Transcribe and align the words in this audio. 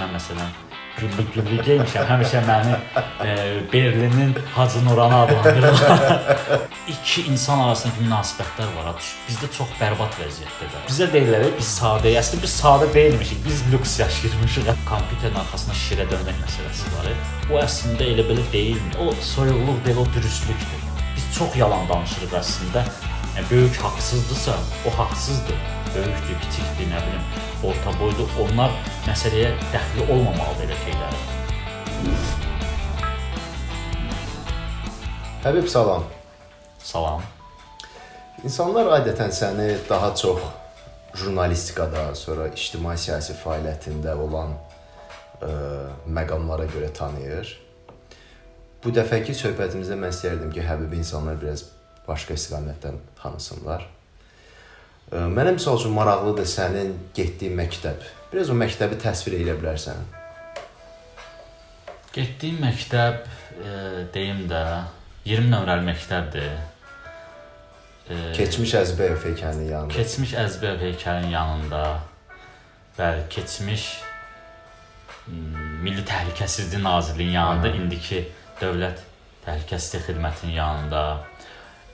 mən 0.00 0.16
məsələn 0.16 0.58
geymişəm. 0.98 2.06
Həmişə 2.08 2.40
məni 2.46 2.74
e, 3.24 3.28
Berlinin 3.72 4.34
Hacı 4.54 4.84
Nuranı 4.84 5.16
adlandırırlar. 5.16 6.22
İki 6.88 7.22
insan 7.22 7.60
arasındakı 7.60 8.04
münasibətlər 8.04 8.70
var. 8.76 8.94
Bizdə 9.28 9.50
çox 9.56 9.68
bərbad 9.80 10.16
vəziyyətdədir. 10.20 10.84
Bizə 10.88 11.08
deyirlər 11.12 11.46
biz 11.58 11.70
sadəyik. 11.78 12.18
Əslində 12.20 12.42
biz 12.42 12.56
sadə 12.62 12.94
deyilmişik. 12.94 13.44
Biz 13.46 13.62
lüks 13.72 13.98
yaşayırmışıq. 14.00 14.72
Kompüterin 14.90 15.40
arxasına 15.44 15.78
şirə 15.84 16.08
dönmək 16.10 16.42
məsələsi 16.44 16.94
var. 16.96 17.12
O 17.52 17.60
əslində 17.62 18.08
elə 18.14 18.26
belə 18.28 18.44
deyilmi? 18.52 18.96
O 19.00 19.14
soyuqluq 19.34 19.84
deyil, 19.86 20.02
o 20.02 20.06
dürüstlükdür. 20.14 20.88
Biz 21.16 21.30
çox 21.38 21.56
yalan 21.56 21.88
danışırıq 21.88 22.36
əslində. 22.42 22.84
Yəni 23.36 23.46
böyük 23.50 23.76
haqsızdırsa, 23.84 24.58
o 24.88 24.98
haqsızdır. 24.98 25.62
Böyükdür, 25.94 26.36
kiçikdir, 26.42 26.86
nə 26.90 27.00
bilim, 27.06 27.22
orta 27.64 27.92
boydur. 28.00 28.30
Onlar 28.44 28.72
məsələyə 29.06 29.52
dəxli 29.72 30.06
olmamalıdır 30.06 30.70
elə 30.70 30.78
şeylərə. 30.84 31.20
Həbib 35.44 35.68
salam. 35.72 36.04
Salam. 36.84 37.22
İnsanlar 38.44 38.88
adətən 39.00 39.32
səni 39.36 39.68
daha 39.88 40.14
çox 40.16 40.40
jurnalistikada, 41.14 42.14
sonra 42.14 42.48
ictimai 42.54 42.96
siyasi 42.98 43.34
fəaliyyətində 43.40 44.14
olan 44.16 44.54
ə, 45.40 45.50
məqamlara 46.08 46.68
görə 46.70 46.92
tanıyır. 46.96 47.52
Bu 48.84 48.92
dəfəki 48.96 49.34
söhbətimizdə 49.36 49.98
mən 50.00 50.14
istərdim 50.14 50.52
ki, 50.54 50.64
Həbibi 50.64 51.00
insanlar 51.02 51.36
biraz 51.40 51.66
başqa 52.06 52.36
istiqamətdən 52.38 52.96
tanısınlar. 53.20 53.84
Mənə 55.10 55.56
məsəl 55.56 55.74
üçün 55.74 55.90
maraqlıdır 55.96 56.46
sənin 56.46 56.90
getdiyin 57.14 57.56
məktəb. 57.58 58.02
Biraz 58.30 58.52
o 58.52 58.54
məktəbi 58.54 58.94
təsvir 59.02 59.40
edə 59.40 59.56
bilərsən? 59.58 60.04
Getdiyim 62.14 62.60
məktəb, 62.62 63.24
e, 63.58 63.72
deyim 64.14 64.44
də 64.50 64.60
20 65.26 65.50
nömrəli 65.50 65.88
məktəbdir. 65.88 66.54
E, 68.06 68.20
keçmiş 68.38 68.76
Əzbəyev 68.84 69.18
heykəlinin 69.26 69.72
yanında. 69.72 69.96
Keçmiş 69.96 70.36
Əzbəyev 70.44 70.86
heykəlinin 70.86 71.34
yanında. 71.34 71.82
Bəli, 72.94 73.26
keçmiş 73.34 73.90
Milli 75.26 76.06
Təhlükəsizlik 76.06 76.82
Nazirliyinin 76.86 77.34
yanında, 77.34 77.68
Aha. 77.68 77.82
indiki 77.82 78.28
Dövlət 78.62 79.02
Təhlükəsizlik 79.42 80.06
Xidmətinin 80.06 80.54
yanında. 80.62 81.04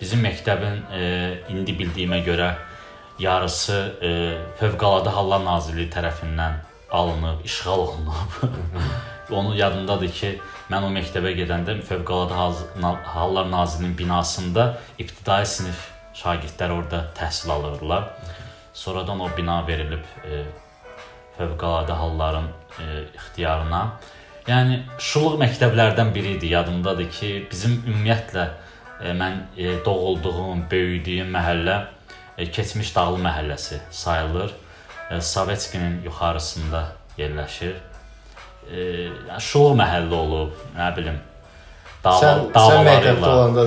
Bizim 0.01 0.21
məktəbin 0.21 0.83
e, 0.93 1.05
indi 1.49 1.81
bildiyimə 1.81 2.21
görə 2.29 2.55
yarısı 3.19 3.77
e, 4.03 4.11
Fövqəladə 4.61 5.13
Hallar 5.15 5.45
Nazirliyi 5.45 5.89
tərəfindən 5.93 6.59
alınıb, 6.91 7.45
işğal 7.45 7.79
olunub. 7.79 8.37
Onu 9.31 9.57
yadımdadır 9.59 10.13
ki, 10.15 10.33
mən 10.71 10.87
o 10.87 10.91
məktəbə 10.95 11.33
gedəndə 11.39 11.79
Fövqəladə 11.89 12.37
Hallar 13.05 13.51
Nazirliyinin 13.51 13.99
binasında 13.99 14.69
ibtidai 14.99 15.47
sinif 15.47 15.89
şagirdlər 16.15 16.77
orada 16.77 17.07
təhsil 17.19 17.51
alırlar. 17.53 18.13
Sonradan 18.73 19.21
o 19.21 19.31
bina 19.37 19.63
verilib 19.67 20.05
e, 20.25 20.45
Fövqəladə 21.39 21.97
Halların 21.97 22.47
e, 22.79 23.03
ixtiyarına. 23.17 23.83
Yəni 24.47 24.79
şuluq 25.03 25.41
məktəblərdən 25.43 26.15
biri 26.15 26.37
idi. 26.37 26.53
Yadımdadır 26.55 27.11
ki, 27.11 27.31
bizim 27.51 27.81
ümumiyyətlə 27.83 28.47
e, 29.03 29.13
mən 29.19 29.43
e, 29.57 29.75
doğulduğum, 29.85 30.69
böyüdüyüm 30.71 31.35
məhəllə 31.35 31.81
keçmiş 32.45 32.95
Dağlı 32.97 33.23
məhəlləsi 33.25 33.81
sayılır. 33.91 34.55
E, 35.11 35.21
Sovetskinin 35.21 36.03
yuxarısında 36.05 36.87
yerləşir 37.19 37.77
e, 38.71 39.09
şou 39.43 39.75
məhəllə 39.79 40.17
olub, 40.19 40.55
nə 40.77 40.89
bilim. 40.97 41.19
Dava, 42.05 42.23
sən, 42.23 42.43
sən 42.55 42.87
məktəbdə 42.87 43.31
olanda 43.31 43.67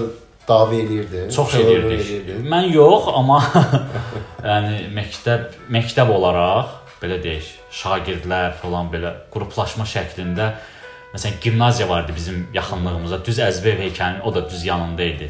dava 0.50 0.76
eləyirdin? 0.76 1.30
Çox 1.34 1.56
eləyirdik. 1.60 2.34
Mən 2.50 2.70
yox, 2.74 3.10
amma 3.14 3.40
yəni 4.50 4.90
məktəb 4.96 5.56
məktəb 5.72 6.12
olaraq 6.16 6.76
belə 7.00 7.20
deyək, 7.24 7.54
şagirdlər 7.72 8.58
falan 8.60 8.90
belə 8.92 9.14
qruplaşma 9.34 9.88
şəklində 9.88 10.52
məsələn 11.14 11.40
gimnaziya 11.42 11.88
var 11.90 12.04
idi 12.06 12.16
bizim 12.16 12.42
yaxınlığımızda. 12.54 13.22
Düz 13.26 13.40
Əzbəyev 13.46 13.86
heykəlinin 13.88 14.26
o 14.28 14.34
da 14.36 14.44
düz 14.50 14.66
yanında 14.66 15.04
idi. 15.04 15.30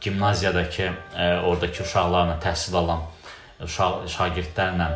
Gimnaziyadakı 0.00 0.90
e, 1.16 1.36
oradakı 1.44 1.82
uşaqlarla 1.82 2.38
təhsil 2.40 2.76
alan 2.76 3.02
uşaq 3.60 4.06
şagirdlərlə 4.08 4.86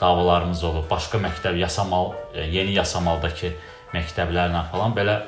davalarımız 0.00 0.64
olub. 0.64 0.90
Başqa 0.90 1.18
məktəb 1.22 1.56
yasamal, 1.56 2.12
e, 2.34 2.44
yeni 2.52 2.74
yasamaldakı 2.76 3.54
məktəblərlə 3.94 4.66
falan 4.72 4.96
belə 4.96 5.22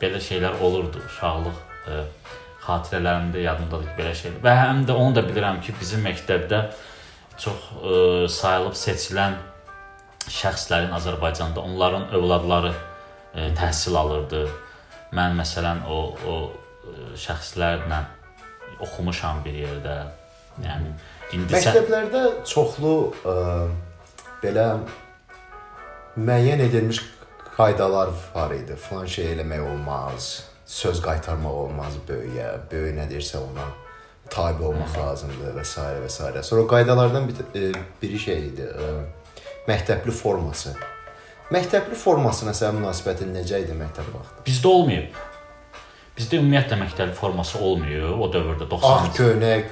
belə 0.00 0.22
şeylər 0.22 0.60
olurdu. 0.64 1.02
Uşaqlıq 1.10 1.60
ə, 1.92 2.00
e, 2.00 2.32
xatirələrimdə 2.66 3.44
yadımdadır 3.44 3.90
ki, 3.90 3.96
belə 4.00 4.16
şeylər. 4.22 4.40
Və 4.48 4.56
həm 4.62 4.84
də 4.88 4.96
onu 4.96 5.18
da 5.18 5.26
bilirəm 5.28 5.60
ki, 5.60 5.76
bizim 5.80 6.04
məktəbdə 6.08 6.64
çox 7.36 7.70
ə, 7.76 7.94
sayılıb 8.32 8.76
seçilən 8.76 9.36
şəxslərin 10.32 10.96
Azərbaycanda 10.96 11.60
onların 11.60 12.08
övladları 12.16 12.72
ə, 12.72 13.50
təhsil 13.58 14.00
alırdı. 14.00 14.46
Mən 15.12 15.36
məsələn 15.38 15.84
o 15.92 15.98
o 16.26 16.36
şəxslərlə 17.18 18.04
oxumuşam 18.80 19.42
bir 19.44 19.58
yerdə. 19.64 19.96
Yəni 20.62 20.92
indi 21.36 21.52
məktəblərdə 21.52 22.22
çoxlu 22.48 22.94
ə, 23.28 23.34
belə 24.40 24.66
müəyyən 26.16 26.62
edilmiş 26.64 27.02
qaydalar 27.56 28.12
var 28.34 28.54
idi. 28.56 28.76
Falan 28.76 29.08
şey 29.10 29.34
eləmək 29.34 29.64
olmaz, 29.70 30.30
söz 30.66 31.02
qaytarmaq 31.04 31.60
olmaz 31.66 31.98
böyüyə, 32.08 32.52
böyük 32.70 32.96
nə 32.96 33.08
deyirsə 33.10 33.42
ona 33.42 33.68
tabe 34.32 34.64
olmaq 34.66 34.96
lazımdır 34.98 35.54
və 35.56 35.64
s. 35.64 35.80
və 36.02 36.10
s. 36.10 36.42
Sonra 36.48 36.66
qaydalardan 36.68 37.28
bir, 37.28 37.60
e, 37.60 37.72
biri 38.02 38.18
şey 38.18 38.46
idi, 38.48 38.66
e, 38.66 38.90
məktəbli 39.68 40.10
forması. 40.10 40.74
Məktəbli 41.52 41.94
formasına 41.94 42.50
sənin 42.58 42.80
münasibətin 42.82 43.30
necə 43.34 43.60
idi 43.62 43.76
məktəb 43.78 44.08
vaxtı? 44.14 44.42
Bizdə 44.48 44.66
olmayıb. 44.72 45.20
Bizdə 46.16 46.38
ümumiyyətlə 46.40 46.78
məktəbli 46.80 47.12
forması 47.16 47.58
olmuyor 47.60 48.14
o 48.16 48.30
dövrdə 48.32 48.64
90. 48.70 48.88
Ağ 48.88 49.10
köynək 49.16 49.66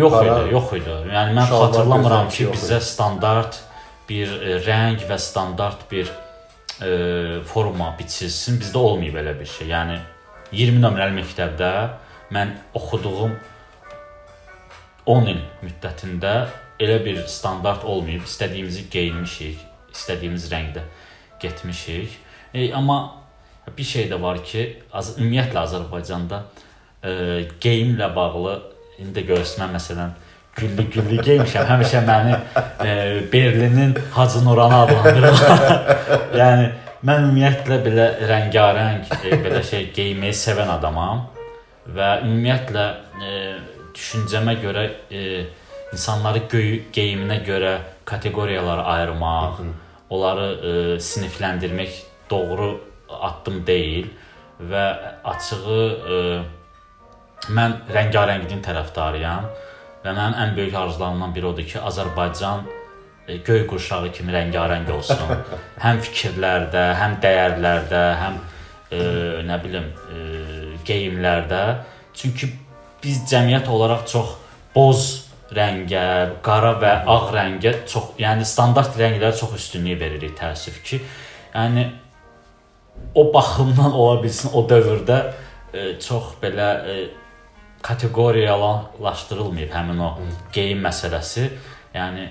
yox 0.00 0.14
qara, 0.14 0.36
idi, 0.38 0.52
yox 0.54 0.72
idi. 0.78 0.94
Yəni 1.12 1.34
mən 1.36 1.50
xatırlamıram 1.50 2.30
ki, 2.32 2.46
bizə 2.54 2.78
standart 2.80 3.58
bir 4.08 4.32
e, 4.40 4.54
rəng 4.64 5.04
və 5.10 5.18
standart 5.20 5.84
bir 5.90 6.08
e, 6.80 7.42
forma 7.44 7.92
biçilsin. 7.98 8.56
Bizdə 8.62 8.80
olmayıb 8.80 9.18
belə 9.20 9.36
bir 9.42 9.52
şey. 9.58 9.68
Yəni 9.74 9.98
20 10.56 10.80
nömrəli 10.86 11.20
məktəbdə 11.20 11.70
mən 12.32 12.56
oxuduğum 12.80 13.36
10 15.04 15.30
il 15.34 15.44
müddətində 15.60 16.34
elə 16.80 16.96
bir 17.04 17.22
standart 17.28 17.84
olmayıb. 17.84 18.24
İstədiyimizi 18.24 18.88
geyinmişik, 18.88 19.60
istədiyimiz 19.92 20.48
rəngdə 20.48 20.88
getmişik. 21.44 22.16
E, 22.54 22.72
amma 22.72 23.19
bir 23.76 23.84
şey 23.84 24.08
də 24.10 24.20
var 24.22 24.42
ki, 24.44 24.66
az 24.92 25.14
ümumiyyətlə 25.18 25.62
Azərbaycanda 25.66 26.42
e, 27.04 27.12
geyimlə 27.60 28.10
bağlı 28.16 28.56
indi 29.00 29.24
görürsən 29.28 29.72
məsələn 29.74 30.14
güllü 30.56 30.86
güllü 30.94 31.22
geymişəm. 31.24 31.66
Həmişə 31.68 32.04
məni 32.06 32.36
e, 32.84 32.92
Berlinin 33.32 33.96
Hacı 34.12 34.44
Nuranı 34.44 34.76
adlandırırlar. 34.84 35.74
yəni 36.40 36.70
mən 37.06 37.26
ümumiyyətlə 37.28 37.80
belə 37.86 38.08
rəngarəng 38.30 39.06
e, 39.22 39.38
belə 39.44 39.62
şey 39.64 39.88
geyməyi 39.96 40.36
sevən 40.36 40.72
adamam 40.76 41.26
və 41.96 42.10
ümumiyyətlə 42.26 42.86
e, 43.24 43.38
düşüncəmə 43.96 44.58
görə 44.62 44.84
e, 45.10 45.24
insanları 45.92 46.44
geyiminə 46.92 47.40
görə 47.46 47.78
kateqoriyalara 48.04 48.84
ayırmaq, 48.94 49.64
onları 50.10 50.46
e, 50.50 50.72
sinifləndirmək 51.00 51.98
doğru 52.30 52.70
addım 53.28 53.62
deyil 53.66 54.10
və 54.70 54.84
açığı 55.24 55.80
e, 56.16 56.18
mən 57.56 57.76
rəngarəngliyin 57.90 58.62
tərəfdarıyam. 58.64 59.48
Və 60.04 60.12
mənim 60.16 60.36
ən 60.40 60.54
böyük 60.56 60.76
arzularımdan 60.80 61.34
biri 61.34 61.48
odur 61.50 61.66
ki, 61.68 61.78
Azərbaycan 61.90 62.64
e, 63.28 63.36
göy 63.36 63.66
qurşağı 63.68 64.12
kimi 64.16 64.32
rəngarəng 64.36 64.88
olsun. 64.94 65.20
həm 65.84 66.00
fikirlərdə, 66.06 66.84
həm 67.00 67.16
dəyərlərdə, 67.24 68.04
həm 68.20 68.38
e, 68.90 69.00
nə 69.48 69.58
bilim, 69.64 69.88
e, 70.12 70.20
geyimlərdə. 70.88 71.64
Çünki 72.16 72.50
biz 73.02 73.24
cəmiyyət 73.30 73.68
olaraq 73.72 74.06
çox 74.10 74.36
boz 74.74 75.04
rəngə, 75.54 76.04
qara 76.44 76.76
və 76.80 76.92
ağ 77.10 77.20
rəngə 77.34 77.74
çox, 77.90 78.14
yəni 78.20 78.46
standart 78.46 78.96
rənglərə 78.98 79.34
çox 79.36 79.56
üstünlük 79.58 79.98
veririk 80.00 80.36
təəssüf 80.38 80.80
ki. 80.86 81.00
Yəni 81.54 81.86
o 83.14 83.34
baxımdan 83.34 83.92
ola 83.92 84.22
bilsin 84.22 84.50
o 84.54 84.64
dövrdə 84.68 85.32
e, 85.74 85.98
çox 86.00 86.34
belə 86.42 86.68
e, 86.86 87.08
kateqoriyalaşdırılmayıb 87.82 89.70
həmin 89.72 89.98
o 89.98 90.10
geyim 90.52 90.82
məsələsi. 90.84 91.48
Yəni 91.94 92.28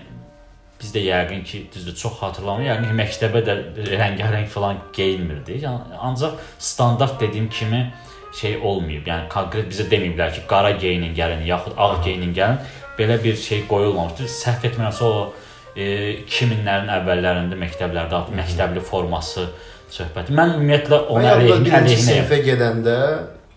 biz 0.80 0.94
də 0.95 1.01
yəqin 1.04 1.44
ki, 1.44 1.63
düzdür, 1.74 1.95
çox 1.95 2.19
xatırlamıram. 2.21 2.68
Yəqin 2.68 2.88
ki, 2.92 2.98
məktəbə 3.01 3.42
də 3.48 3.56
rəngarəng 4.00 4.48
falan 4.48 4.77
geyinmirdik. 4.95 5.63
Yəni 5.66 6.00
ancaq 6.00 6.38
standart 6.60 7.19
dediyim 7.21 7.50
kimi 7.50 7.94
şey 8.39 8.57
olmayıb. 8.57 9.07
Yəni 9.07 9.27
konkret 9.30 9.68
bizə 9.71 9.89
deməyiblər 9.92 10.33
ki, 10.38 10.45
qara 10.48 10.71
geyinin 10.71 11.16
gəlin, 11.18 11.44
yaxud 11.50 11.75
ağ 11.77 11.95
geyinin 12.06 12.33
gəlin. 12.33 12.62
Belə 13.00 13.24
bir 13.24 13.36
şey 13.36 13.66
qoyulmamışdı. 13.68 14.30
Səhv 14.31 14.69
etmirəmsə 14.69 15.04
o 15.04 15.33
e, 15.75 15.86
2000-lərin 16.27 16.94
əvvəllərində 17.00 17.60
məktəblərdə 17.60 18.24
məktəbli 18.38 18.83
forması 18.86 19.50
söhbəti. 19.95 20.36
Mən 20.38 20.56
ümumiyyətlə 20.57 21.03
ona 21.09 21.36
əleyhinə 21.36 21.83
sinifə 21.97 22.41
gedəndə 22.45 22.95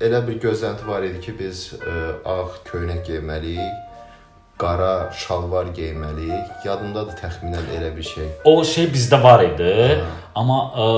elə 0.03 0.21
bir 0.27 0.39
gözlənti 0.43 0.87
var 0.89 1.07
idi 1.07 1.21
ki, 1.23 1.35
biz 1.39 1.65
ə, 1.79 1.97
ağ 2.27 2.39
köynək 2.69 3.03
geyməliyik 3.09 3.89
qara 4.63 5.11
şalvar 5.17 5.73
geyməliyik. 5.75 6.51
Yadımdadır 6.67 7.19
təxminən 7.19 7.71
elə 7.77 7.91
bir 7.97 8.07
şey. 8.07 8.29
O 8.47 8.63
şey 8.65 8.89
bizdə 8.95 9.19
var 9.23 9.43
idi. 9.45 9.71
Hə. 9.91 10.01
Amma 10.39 10.59
ə, 10.71 10.89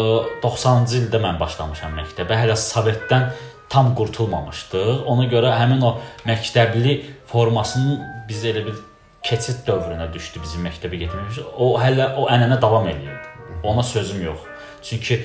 90-cı 0.44 1.00
ildə 1.04 1.20
mən 1.22 1.38
başlamışam 1.40 1.94
məktəbə. 1.98 2.36
Hələ 2.44 2.56
Sovetdən 2.60 3.30
tam 3.72 3.94
qurtulmamışdıq. 3.98 5.06
Ona 5.10 5.28
görə 5.32 5.54
həmin 5.58 5.84
o 5.86 5.96
məktəbli 6.28 6.98
formasının 7.30 8.02
biz 8.28 8.44
elə 8.50 8.66
bir 8.68 8.80
keçid 9.24 9.64
dövrünə 9.66 10.10
düşdü 10.12 10.42
bizim 10.44 10.66
məktəbə 10.68 11.00
getməyimiz. 11.06 11.40
O 11.56 11.74
hələ 11.80 12.12
o 12.20 12.28
ənənə 12.30 12.60
davam 12.62 12.88
eləyirdi. 12.90 13.32
Ona 13.64 13.82
sözüm 13.82 14.26
yox. 14.26 14.44
Çünki 14.84 15.24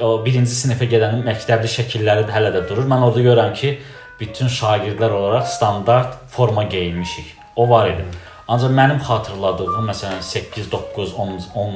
o 0.00 0.14
birinci 0.24 0.54
sinifə 0.54 0.88
gedənin 0.88 1.24
məktəbli 1.26 1.68
şəkilləri 1.70 2.26
də 2.28 2.34
hələ 2.36 2.54
də 2.54 2.64
durur. 2.68 2.86
Mən 2.88 3.04
orada 3.04 3.24
görürəm 3.24 3.54
ki, 3.54 3.74
bütün 4.20 4.48
şagirdlər 4.48 5.10
olaraq 5.10 5.46
standart 5.46 6.16
forma 6.30 6.62
geyinmişik. 6.62 7.34
O 7.56 7.68
var 7.70 7.90
idi. 7.90 8.04
Ancaq 8.48 8.72
mənim 8.72 9.00
xatırladığım 9.04 9.90
məsələn 9.90 10.22
8, 10.22 10.72
9, 10.72 11.14
10, 11.14 11.40
10 11.54 11.74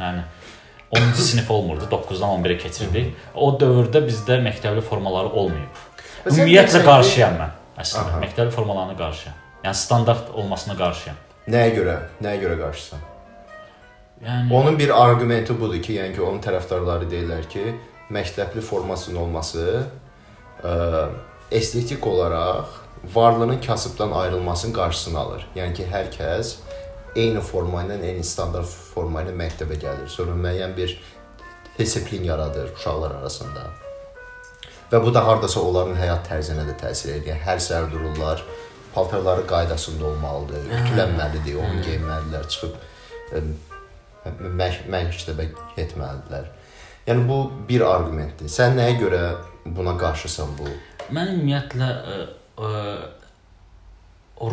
yəni 0.00 0.24
10-cu 0.92 1.22
sinif 1.22 1.50
olmurdu. 1.50 1.88
9-dan 1.90 2.34
11-ə 2.36 2.58
keçirdik. 2.66 3.14
O 3.34 3.48
dövrdə 3.60 4.04
bizdə 4.04 4.36
məktəbli 4.44 4.84
formaları 4.84 5.32
olmayıb. 5.32 5.80
Ümumiyyətlə 6.28 6.82
qarşıyam 6.84 7.38
mən. 7.40 7.54
Əslində 7.80 8.12
Aha. 8.12 8.20
məktəbli 8.26 8.52
formalarına 8.52 8.98
qarşıyam. 8.98 9.38
Yəni 9.64 9.78
standart 9.78 10.28
olmasına 10.34 10.76
qarşıyam. 10.76 11.16
Nəyə 11.48 11.72
görə? 11.78 11.96
Nəyə 12.22 12.44
görə 12.44 12.60
qarşısan? 12.60 13.11
Yəni 14.22 14.54
onun 14.54 14.78
bir 14.78 14.92
arqumenti 15.02 15.54
budur 15.60 15.82
ki, 15.82 15.96
yəni 15.98 16.14
ki, 16.14 16.22
onun 16.22 16.38
tərəfdarları 16.44 17.08
deyirlər 17.10 17.48
ki, 17.50 17.64
məktəbli 18.14 18.62
formasının 18.62 19.18
olması 19.24 19.64
ə, 20.62 20.74
estetik 21.50 22.06
olaraq 22.06 22.78
varlının 23.14 23.60
kasıbdan 23.60 24.12
ayrılmasının 24.12 24.74
qarşısını 24.74 25.18
alır. 25.18 25.46
Yəni 25.56 25.74
ki, 25.74 25.88
hər 25.90 26.12
kəs 26.14 26.54
eyni 27.16 27.42
forma 27.42 27.82
ilə, 27.82 27.98
eyni 28.12 28.22
standart 28.24 28.70
forma 28.94 29.24
ilə 29.24 29.34
məktəbə 29.42 29.80
gəlir. 29.82 30.06
Sonra 30.08 30.38
müəyyən 30.38 30.76
bir 30.76 30.94
disiplin 31.78 32.24
yaradır 32.24 32.70
uşaqlar 32.76 33.16
arasında. 33.18 33.66
Və 34.92 35.02
bu 35.02 35.10
da 35.14 35.24
hardasa 35.26 35.60
onların 35.60 35.98
həyat 35.98 36.28
tərzinə 36.28 36.68
də 36.68 36.78
təsir 36.78 37.16
edir. 37.16 37.32
Yəni, 37.32 37.42
hər 37.48 37.60
səhər 37.64 37.90
dururlar, 37.90 38.46
paltarları 38.94 39.48
qaydasında 39.50 40.06
olmalıdır, 40.12 40.66
ütülənməlidir, 40.78 41.58
onu 41.58 41.84
geyinməlidirlər, 41.88 42.48
çıxıb 42.54 43.71
məktəbə 44.24 45.48
getməlidirlər. 45.76 46.50
Yəni 47.06 47.26
bu 47.26 47.38
bir 47.68 47.82
arqumentdir. 47.86 48.50
Sən 48.52 48.76
nəyə 48.78 48.94
görə 49.00 49.22
buna 49.64 49.96
qarşısan 49.98 50.54
bu? 50.58 50.70
Mən 51.10 51.32
ümumiyyətlə 51.34 51.88
ə, 52.62 52.70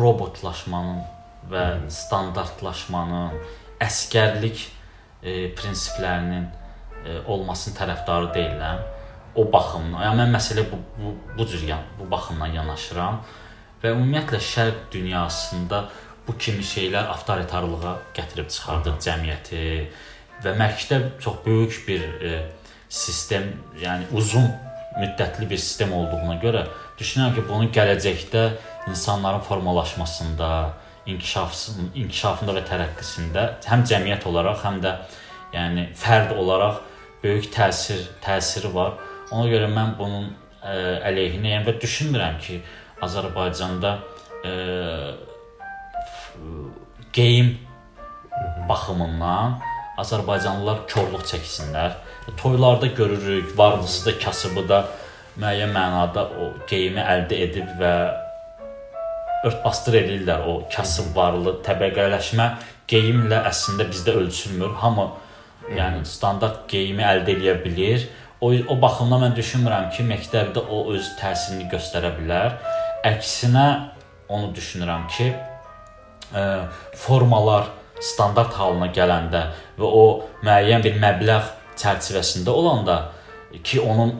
robotlaşmanın 0.00 1.04
və 1.50 1.66
standartlaşmanın, 1.94 3.38
əskərlik 3.82 4.64
ə, 4.66 5.52
prinsiplərinin 5.58 6.48
ə, 6.50 7.20
olmasının 7.30 7.78
tərəfdarı 7.78 8.32
deyiləm. 8.34 8.82
O 9.38 9.46
baxımdan, 9.46 10.00
yəni 10.02 10.24
mən 10.24 10.34
məsələ 10.34 10.66
bu 10.72 10.80
bu 10.98 11.14
bu 11.36 11.46
cür 11.46 11.62
yan, 11.68 11.84
bu 12.00 12.08
baxımdan 12.10 12.50
yanaşıram 12.50 13.20
və 13.80 13.94
ümumiyyətlə 13.94 14.40
şərq 14.42 14.88
dünyasında 14.92 15.84
bu 16.30 16.38
kimi 16.38 16.62
şeylər 16.62 17.08
avtoritarlığa 17.10 17.92
gətirib 18.14 18.50
çıxardır 18.54 18.98
cəmiyyəti 19.02 19.62
və 20.44 20.52
məktəb 20.60 21.06
çox 21.20 21.40
böyük 21.46 21.78
bir 21.88 22.02
e, 22.22 22.34
sistem, 22.88 23.48
yəni 23.82 24.06
uzun 24.14 24.46
müddətli 25.00 25.48
bir 25.50 25.58
sistem 25.58 25.92
olduğuna 25.92 26.36
görə 26.42 26.62
düşünürəm 27.00 27.34
ki, 27.34 27.42
bunun 27.48 27.72
gələcəkdə 27.74 28.44
insanların 28.92 29.42
formalaşmasında, 29.48 30.50
inkişafın 31.10 31.90
inkişafında 31.98 32.54
və 32.60 32.62
tərəqqisində 32.68 33.46
həm 33.66 33.82
cəmiyyət 33.90 34.28
olaraq, 34.30 34.62
həm 34.62 34.78
də 34.84 34.92
yəni 35.56 35.88
fərd 35.98 36.36
olaraq 36.38 36.78
böyük 37.24 37.50
təsir 37.56 38.04
təsiri 38.22 38.70
var. 38.74 38.94
Ona 39.32 39.50
görə 39.50 39.66
mən 39.72 39.96
bunun 39.98 40.30
ə, 40.62 40.78
əleyhinəyəm 41.10 41.66
və 41.66 41.74
düşünmürəm 41.82 42.38
ki, 42.44 42.60
Azərbaycanda 43.02 43.96
ə, 44.44 44.54
geyim 47.12 47.58
baxımından 48.68 49.60
Azərbaycanlılar 50.00 50.86
korluq 50.88 51.26
çəksinlər. 51.28 51.98
Toylarda 52.36 52.86
görürük, 52.86 53.58
varlısı 53.58 54.06
da, 54.06 54.18
kasıbı 54.18 54.68
da 54.68 54.80
müəyyən 55.40 55.72
mənada 55.74 56.26
o 56.40 56.50
geyimi 56.70 57.02
əldə 57.02 57.40
edib 57.46 57.72
və 57.80 57.94
örtbasdır 59.44 59.98
eləyirlər 60.02 60.46
o 60.48 60.54
kasıb 60.72 61.12
varlı 61.16 61.56
təbəqələşmə 61.66 62.46
geyimlə 62.90 63.42
əslində 63.50 63.86
bizdə 63.90 64.16
ölçülmür. 64.20 64.74
Hamı 64.82 65.06
yəni 65.76 66.04
standart 66.08 66.66
geyimi 66.70 67.04
əldə 67.06 67.36
edə 67.38 67.56
bilər. 67.64 68.08
O 68.40 68.52
o 68.72 68.76
baxımdan 68.80 69.26
mən 69.26 69.36
düşünmürəm 69.36 69.90
ki, 69.94 70.06
məktəbdə 70.08 70.64
o 70.72 70.86
öz 70.94 71.08
təsirini 71.20 71.68
göstərə 71.72 72.14
bilər. 72.16 72.56
Əksinə 73.04 73.66
onu 74.32 74.52
düşünürəm 74.56 75.06
ki, 75.12 75.32
formalar 76.96 77.70
standart 78.00 78.54
halına 78.56 78.90
gələndə 78.96 79.44
və 79.78 79.86
o 79.86 80.04
müəyyən 80.44 80.84
bir 80.84 80.98
məbləğ 81.02 81.40
çərçivəsində 81.80 82.52
olanda 82.52 83.00
ki, 83.64 83.80
onun 83.80 84.14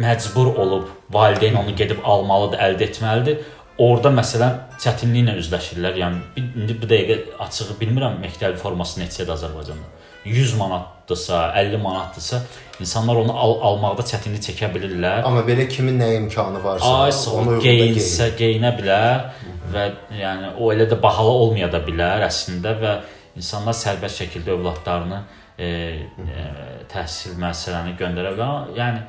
məcbur 0.00 0.54
olub 0.56 0.88
valideyn 1.12 1.56
onu 1.60 1.74
gedib 1.76 2.02
almalıdır, 2.04 2.62
əldə 2.68 2.90
etməlidir. 2.90 3.44
Orda 3.80 4.08
məsələn 4.08 4.56
çətinliklə 4.80 5.36
üzləşirlər. 5.42 5.98
Yəni 6.00 6.46
indi 6.62 6.76
bu 6.80 6.88
dəqiqə 6.88 7.36
açığı 7.44 7.76
bilmirəm 7.80 8.22
məktəb 8.22 8.56
forması 8.60 9.02
neçədir 9.02 9.34
Azərbaycanda. 9.36 9.92
100 10.26 10.54
manatdırsa, 10.58 11.52
50 11.56 11.78
manatdırsa, 11.78 12.40
insanlar 12.80 13.20
onu 13.20 13.36
al 13.38 13.52
almaqda 13.68 14.02
çətinlik 14.10 14.42
çəkə 14.48 14.72
bilirlər. 14.74 15.20
Amma 15.28 15.44
belə 15.46 15.68
kimin 15.70 16.00
nə 16.00 16.08
imkanı 16.16 16.62
varsa, 16.64 16.94
Ay, 17.04 17.12
onu 17.30 17.60
geyinsə, 17.62 18.32
geyinə 18.38 18.72
bilər 18.80 19.28
və 19.72 19.86
yəni 20.20 20.54
o 20.58 20.70
elə 20.72 20.86
də 20.90 20.98
bahalı 21.02 21.34
olmaya 21.44 21.68
da 21.72 21.80
bilər 21.84 22.24
əslində 22.26 22.74
və 22.80 22.94
insanlar 23.36 23.76
sərbəst 23.76 24.22
şəkildə 24.22 24.54
övladlarını 24.56 25.20
e, 25.58 25.66
e, 25.66 26.46
təhsil 26.92 27.36
müəssisələrinə 27.40 27.96
göndərə 28.00 28.34
bilər. 28.36 28.74
Yəni 28.76 29.02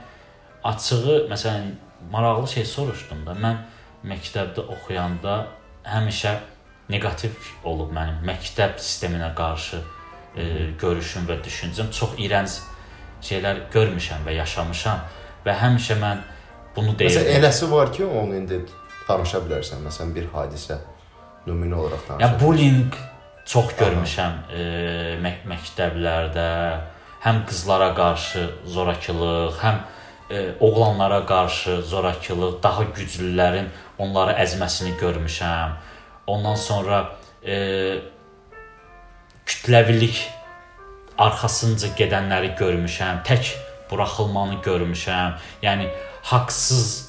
açığı 0.68 1.18
məsələn 1.32 1.74
maraqlı 2.12 2.48
şey 2.56 2.66
soruşdum 2.66 3.26
da. 3.28 3.36
Mən 3.44 3.62
məktəbdə 4.08 4.66
oxuyanda 4.76 5.38
həmişə 5.88 6.38
neqativ 6.92 7.36
olub 7.68 7.92
mənim 7.96 8.24
məktəb 8.28 8.78
sisteminə 8.80 9.34
qarşı 9.36 9.80
e, 9.80 10.48
görüşüm 10.80 11.28
və 11.30 11.40
düşüncəm. 11.44 11.92
Çox 11.92 12.18
iyrənc 12.18 12.60
şeylər 13.24 13.68
görmüşəm 13.74 14.28
və 14.28 14.38
yaşamışam 14.42 15.06
və 15.46 15.56
həmişə 15.62 15.98
mən 16.02 16.26
bunu 16.76 16.94
deyirəm. 17.00 17.24
Məsələn, 17.24 17.40
eləsi 17.40 17.72
var 17.72 17.94
ki, 17.94 18.06
onu 18.06 18.36
indi 18.38 18.62
danışa 19.10 19.42
bilərsən. 19.46 19.84
Məsələn, 19.86 20.14
bir 20.16 20.30
hadisə 20.34 20.80
nümunə 21.48 21.76
olaraq 21.76 22.04
danışa. 22.10 22.26
Ya 22.26 22.40
bullying 22.40 22.94
çox 23.48 23.72
görmüşəm 23.80 24.40
e, 24.52 24.64
mək 25.24 25.46
məktəblərdə, 25.48 26.48
həm 27.24 27.44
qızlara 27.48 27.94
qarşı 27.96 28.44
zorakılıq, 28.68 29.62
həm 29.64 29.80
e, 30.30 30.44
oğlanlara 30.60 31.24
qarşı 31.26 31.82
zorakılıq, 31.82 32.60
daha 32.64 32.84
güclülərin 32.98 33.72
onları 33.98 34.36
əzməsini 34.44 34.98
görmüşəm. 35.00 35.78
Ondan 36.28 36.56
sonra 36.60 37.06
e, 37.44 37.58
kütləvilik 39.48 40.20
arxasınca 41.18 41.94
gedənləri 41.98 42.52
görmüşəm, 42.60 43.24
tək 43.26 43.56
buraxılmanı 43.92 44.60
görmüşəm. 44.66 45.38
Yəni 45.64 45.88
haqsız 46.28 47.07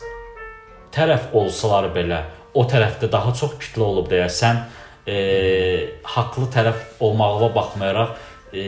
tərəf 0.94 1.32
olsalar 1.36 1.90
belə, 1.94 2.22
o 2.54 2.64
tərəfdə 2.68 3.10
daha 3.12 3.32
çox 3.36 3.56
kütlə 3.60 3.84
olub 3.84 4.08
deyə 4.10 4.28
sən 4.32 4.62
e, 5.06 5.18
haqlı 6.16 6.48
tərəf 6.54 7.02
olmağına 7.04 7.50
baxmayaraq 7.54 8.14
e, 8.52 8.64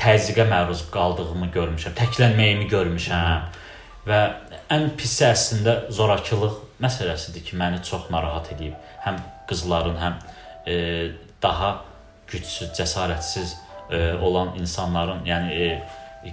təzyiqə 0.00 0.46
məruz 0.48 0.86
qaldığımı 0.92 1.50
görmüşəm, 1.54 1.94
təklənməyimi 1.98 2.68
görmüşəm 2.72 3.60
və 4.08 4.20
ən 4.72 4.88
pisi 4.98 5.24
əslində 5.28 5.76
zorakılıq 5.94 6.58
məsələsidir 6.82 7.44
ki, 7.46 7.56
məni 7.60 7.82
çox 7.86 8.08
narahat 8.10 8.50
edib. 8.56 8.74
Həm 9.04 9.20
qızların, 9.50 9.98
həm 10.00 10.16
e, 10.66 10.76
daha 11.42 11.74
gücsüz, 12.30 12.72
cəsarətsiz 12.78 13.54
e, 13.90 14.14
olan 14.14 14.56
insanların, 14.58 15.22
yəni 15.28 15.52
e, 15.52 15.68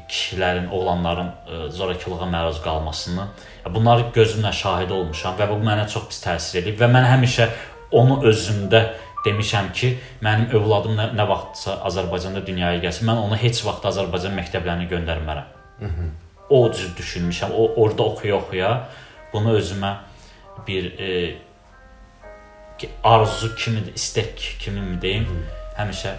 kişilərin, 0.09 0.69
oğlanların 0.73 1.29
e, 1.29 1.69
zorakılığa 1.71 2.29
məruz 2.29 2.61
qalmasını 2.63 3.27
bunları 3.75 4.09
gözümlə 4.15 4.53
şahid 4.53 4.91
olmuşam 4.95 5.37
və 5.39 5.49
bu 5.49 5.59
mənə 5.65 5.87
çox 5.89 6.07
pis 6.11 6.23
təsir 6.23 6.61
edib 6.63 6.79
və 6.81 6.89
mən 6.91 7.05
həmişə 7.09 7.49
onu 7.91 8.21
özümdə 8.29 8.83
demişəm 9.25 9.71
ki, 9.75 9.91
mənim 10.23 10.53
övladım 10.55 10.95
nə, 10.97 11.09
nə 11.17 11.27
vaxtsa 11.29 11.79
Azərbaycanda 11.89 12.45
dünyaya 12.47 12.79
gəlsin, 12.83 13.07
mən 13.09 13.19
onu 13.25 13.37
heç 13.39 13.61
vaxt 13.67 13.87
Azərbaycan 13.91 14.35
məktəblərinə 14.37 14.87
göndərmərəm. 14.91 15.55
Hı 15.79 15.85
-hı. 15.85 16.09
O 16.49 16.71
cür 16.71 16.89
düşünmüşəm. 16.97 17.51
O 17.51 17.83
orada 17.83 18.03
oxuya-oxuya 18.03 18.87
bunu 19.33 19.57
özümə 19.59 19.95
bir 20.67 20.99
e, 20.99 21.35
arzu 23.03 23.55
kimi, 23.55 23.79
istək 23.95 24.59
kimi 24.59 24.81
mi 24.81 25.01
deyim, 25.01 25.25
Hı 25.25 25.29
-hı. 25.29 25.81
həmişə 25.81 26.13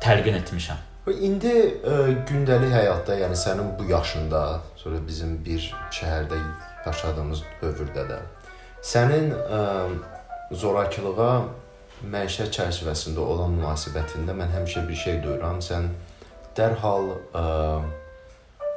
təlqin 0.00 0.36
etmişəm. 0.42 0.76
İndi 1.20 1.48
ə, 1.48 1.94
e, 2.08 2.12
gündəlik 2.28 2.72
həyatda, 2.72 3.16
yəni 3.18 3.36
sənin 3.36 3.78
bu 3.78 3.84
yaşında, 3.90 4.60
sonra 4.76 4.96
bizim 5.08 5.44
bir 5.44 5.74
şəhərdə 5.90 6.34
yaşadığımız 6.86 7.44
dövrdə 7.62 8.08
də 8.10 8.22
sənin 8.84 9.32
ə, 9.32 9.58
e, 9.58 10.56
zorakılığa 10.60 11.34
məişət 12.12 12.52
çərçivəsində 12.58 13.22
olan 13.22 13.54
münasibətində 13.56 14.34
mən 14.36 14.52
həmişə 14.52 14.84
bir 14.88 14.98
şey 15.00 15.20
duyuram. 15.24 15.60
Sən 15.64 15.88
dərhal 16.56 17.14
ə, 17.32 17.44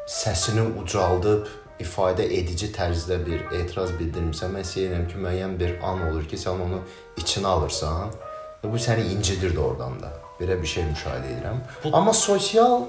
səsini 0.07 0.63
ucaldıb 0.79 1.49
ifadə 1.83 2.23
edici 2.39 2.71
tərzdə 2.73 3.19
bir 3.25 3.43
etiraz 3.59 3.91
bildirmirsən. 3.99 4.55
Mən 4.55 4.63
istəyirəm 4.65 5.09
ki, 5.11 5.19
müəyyən 5.25 5.57
bir 5.59 5.75
an 5.85 6.07
olur 6.07 6.23
ki, 6.29 6.39
sən 6.39 6.63
onu 6.63 6.79
içinə 7.19 7.51
alırsan 7.57 8.15
və 8.63 8.71
bu 8.71 8.79
səni 8.81 9.11
incidir 9.13 9.53
də 9.57 9.61
oradan 9.65 9.99
da. 10.01 10.13
Belə 10.39 10.55
bir 10.61 10.69
şey 10.69 10.87
müşahidə 10.93 11.35
edirəm. 11.35 11.61
Bu... 11.83 11.91
Amma 11.97 12.15
sosial 12.15 12.87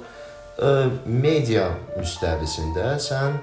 ə, 0.60 0.72
media 1.04 1.72
müstəvisində 1.98 2.94
sən 3.02 3.40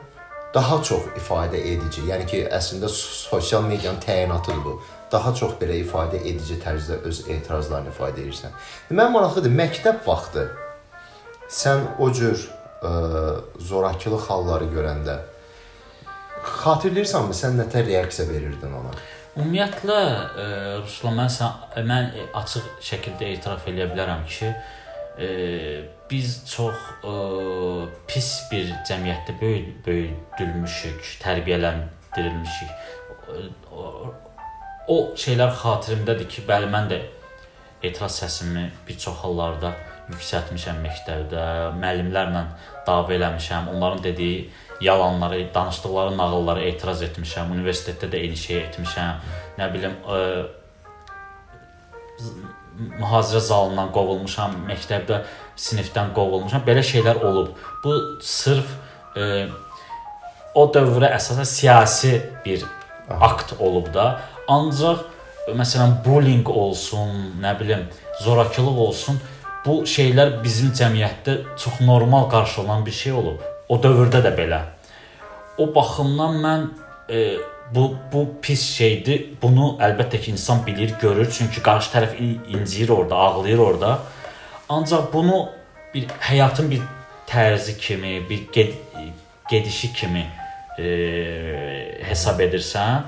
daha 0.56 0.82
çox 0.84 1.10
ifadə 1.20 1.60
edici, 1.60 2.06
yəni 2.08 2.26
ki, 2.32 2.42
əslində 2.56 2.88
sosial 2.90 3.66
medianın 3.68 4.00
təyinatıdır 4.04 4.62
bu. 4.64 4.76
Daha 5.12 5.34
çox 5.36 5.58
belə 5.60 5.78
ifadə 5.84 6.22
edici 6.24 6.58
tərzdə 6.64 7.02
öz 7.06 7.22
etirazlarını 7.28 7.92
ifadə 7.92 8.24
edirsən. 8.24 8.56
Mən 8.96 9.12
maraqlıdır, 9.14 9.52
məktəb 9.62 10.02
vaxtı 10.08 10.48
sən 11.52 11.84
o 12.00 12.10
cür 12.16 12.40
ə, 12.82 12.94
zorakılıq 13.68 14.30
halları 14.32 14.72
görəndə 14.72 15.20
xatırlayırsanmı 16.46 17.36
sən 17.36 17.60
nətər 17.60 17.86
reaksiya 17.90 18.28
verirdin 18.30 18.74
ona? 18.80 18.94
Ümumiyyətlə 19.36 20.00
e, 20.00 20.46
Ruslan 20.80 21.18
mən 21.20 21.32
sən 21.34 21.86
mən 21.90 22.12
açıq 22.40 22.68
şəkildə 22.90 23.32
etiraf 23.34 23.66
eləyə 23.68 23.90
bilərəm 23.92 24.24
ki, 24.32 24.52
e, 25.20 25.28
biz 26.12 26.50
çox 26.50 26.76
e, 27.04 27.12
pis 28.08 28.44
bir 28.52 28.70
cəmiyyətdə 28.88 29.42
böyük 29.42 29.88
böyüdülmüşük, 29.88 31.02
tərbiyələndirilmişik. 31.24 32.70
O, 34.88 35.16
şeylər 35.18 35.52
xatirimdədir 35.62 36.28
ki, 36.30 36.42
bəli 36.48 36.68
mən 36.70 36.90
də 36.92 36.98
etiraz 37.84 38.22
səsimi 38.22 38.70
bir 38.88 38.98
çox 39.02 39.16
hallarda 39.24 39.72
yüksəltmişəm 40.12 40.78
məktəbdə, 40.86 41.42
müəllimlərlə 41.80 42.44
dava 42.86 43.14
eləmişəm, 43.16 43.64
onların 43.74 44.04
dediyi 44.04 44.52
yalanları, 44.82 45.54
danışdıqları 45.54 46.18
nağıllara 46.18 46.62
etiraz 46.70 47.02
etmişəm. 47.02 47.52
Universitetdə 47.56 48.08
də 48.12 48.18
eyni 48.22 48.38
şeyi 48.38 48.62
etmişəm. 48.68 49.14
Nə 49.58 49.74
bilim, 49.74 49.94
ə, 50.06 50.08
e, 50.20 50.22
mühazirə 53.00 53.42
zalından 53.48 53.90
qovulmuşam, 53.96 54.52
məktəbdə 54.70 55.16
sinifdən 55.58 56.14
qovulmuşam. 56.16 56.64
Belə 56.68 56.84
şeylər 56.86 57.22
olub. 57.24 57.56
Bu 57.84 57.96
sırf 58.22 58.72
e, 59.18 59.46
o 60.56 60.66
dövrə 60.74 61.12
əsasən 61.16 61.48
siyasi 61.50 62.14
bir 62.46 62.66
akt 63.10 63.56
olub 63.60 63.92
da. 63.94 64.20
Ancaq 64.48 65.06
məsələn 65.54 66.00
bullying 66.06 66.48
olsun, 66.50 67.40
nə 67.42 67.54
bilim, 67.60 67.86
zorakılıq 68.24 68.80
olsun, 68.88 69.20
bu 69.66 69.82
şeylər 69.90 70.40
bizim 70.44 70.72
cəmiyyətdə 70.78 71.38
çox 71.58 71.82
normal 71.82 72.30
qarşılanan 72.30 72.86
bir 72.86 72.92
şey 72.92 73.14
olub. 73.14 73.44
O 73.70 73.78
dövrdə 73.82 74.22
də 74.26 74.32
belə. 74.38 74.62
O 75.58 75.68
baxımdan 75.76 76.42
mən 76.44 76.66
e, 77.10 77.38
bu 77.76 77.96
bu 78.14 78.28
pis 78.42 78.62
şeydir. 78.76 79.26
Bunu 79.42 79.76
əlbəttə 79.82 80.22
ki, 80.22 80.32
insan 80.32 80.66
bilir, 80.66 80.94
görür, 81.02 81.32
çünki 81.32 81.64
qarşı 81.66 81.92
tərəf 81.96 82.20
inciyir 82.48 82.90
orada, 82.90 83.16
ağlayır 83.16 83.58
orada. 83.58 84.00
Ancaq 84.70 85.14
bunu 85.14 85.50
bir 85.94 86.08
həyatın 86.20 86.72
bir 86.72 86.82
tərzi 87.28 87.78
kimi, 87.78 88.30
bir 88.30 88.48
ged 88.52 88.74
gedişi 89.50 89.94
kimi 89.94 90.26
e, 90.80 90.86
hesab 92.04 92.40
edirsən 92.40 93.06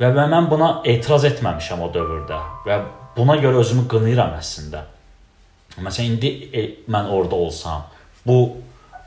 və 0.00 0.10
mən 0.14 0.46
buna 0.50 0.70
etiraz 0.84 1.26
etməmişəm 1.28 1.82
o 1.82 1.90
dövrdə 1.92 2.38
və 2.66 2.78
buna 3.16 3.36
görə 3.42 3.60
özümü 3.64 3.88
qınayıram 3.90 4.36
əslində. 4.38 4.84
Məsələn 5.80 6.14
indi 6.14 6.30
e, 6.54 6.64
mən 6.90 7.10
orada 7.10 7.34
olsam, 7.34 7.84
bu 8.26 8.56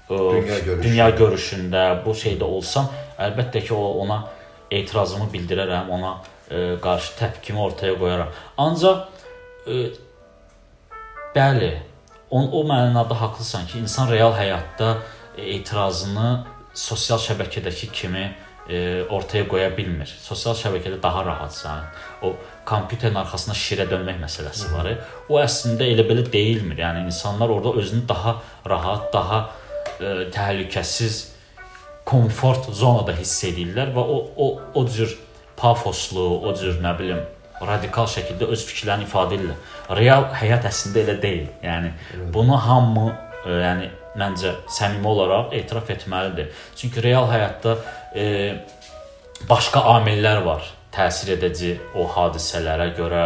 dünya, 0.10 0.60
görüşü. 0.60 0.83
dünya 0.83 1.10
görüşündə 1.10 1.83
bu 2.05 2.12
şeydə 2.12 2.43
olsam, 2.43 2.91
əlbəttə 3.19 3.63
ki, 3.63 3.74
o 3.74 4.03
ona 4.03 4.24
etirazımı 4.72 5.29
bildirərəm, 5.33 5.89
ona 5.89 6.13
ə, 6.50 6.79
qarşı 6.83 7.15
təpkimi 7.19 7.60
ortaya 7.62 7.95
qoyaram. 8.00 8.31
Ancaq 8.57 9.07
ə, 9.67 9.81
bəli, 11.36 11.74
on 12.34 12.50
o 12.52 12.63
mənada 12.66 13.18
haqlısan 13.20 13.68
ki, 13.70 13.84
insan 13.86 14.10
real 14.10 14.34
həyatda 14.34 14.96
etirazını 15.38 16.30
sosial 16.74 17.22
şəbəkədəki 17.22 17.90
kimi 17.94 18.24
e, 18.70 19.04
ortaya 19.10 19.46
qoya 19.50 19.70
bilmir. 19.78 20.10
Sosial 20.22 20.56
şəbəkədə 20.58 20.98
daha 21.04 21.25
rahatsan. 21.28 21.84
O 22.25 22.34
kompüterin 22.66 23.20
arxasına 23.22 23.58
şirə 23.58 23.86
dönmək 23.92 24.22
məsələsi 24.24 24.72
var. 24.74 24.90
O 25.30 25.38
əslində 25.42 25.86
elə 25.90 26.08
belə 26.10 26.25
deyilmir. 26.32 26.82
Yəni 26.86 27.06
insanlar 27.12 27.54
orada 27.54 27.75
özünü 27.82 28.08
daha 28.10 28.40
rahat, 28.70 29.12
daha 29.13 29.44
e, 30.00 30.16
təhlükəsiz 30.34 31.22
komfort 32.06 32.72
zonada 32.75 33.13
hiss 33.16 33.46
edirlər 33.48 33.94
və 33.96 34.04
o 34.16 34.18
o 34.36 34.50
o 34.74 34.88
cür 34.90 35.13
pafoslu, 35.56 36.25
o 36.44 36.52
cür 36.58 36.82
nə 36.84 36.98
bilim 37.00 37.22
radikal 37.67 38.08
şəkildə 38.10 38.50
öz 38.53 38.67
fikirlərini 38.70 39.08
ifadə 39.08 39.38
edirlər. 39.38 39.74
Real 40.00 40.29
həyat 40.38 40.67
əslində 40.70 41.03
elə 41.03 41.17
deyil. 41.22 41.50
Yəni 41.63 41.91
evet. 41.91 42.29
bunu 42.36 42.60
hamı 42.67 43.10
ə, 43.10 43.17
e, 43.46 43.58
yəni 43.63 43.89
məncə 44.20 44.53
səmimi 44.72 45.10
olaraq 45.10 45.53
etiraf 45.58 45.89
etməlidir. 45.93 46.51
Çünki 46.77 47.03
real 47.03 47.27
həyatda 47.32 47.77
e, 48.15 48.25
başqa 49.50 49.84
amillər 49.98 50.43
var 50.46 50.67
təsir 50.93 51.34
edici 51.38 51.77
o 51.98 52.05
hadisələrə 52.10 52.91
görə. 52.98 53.24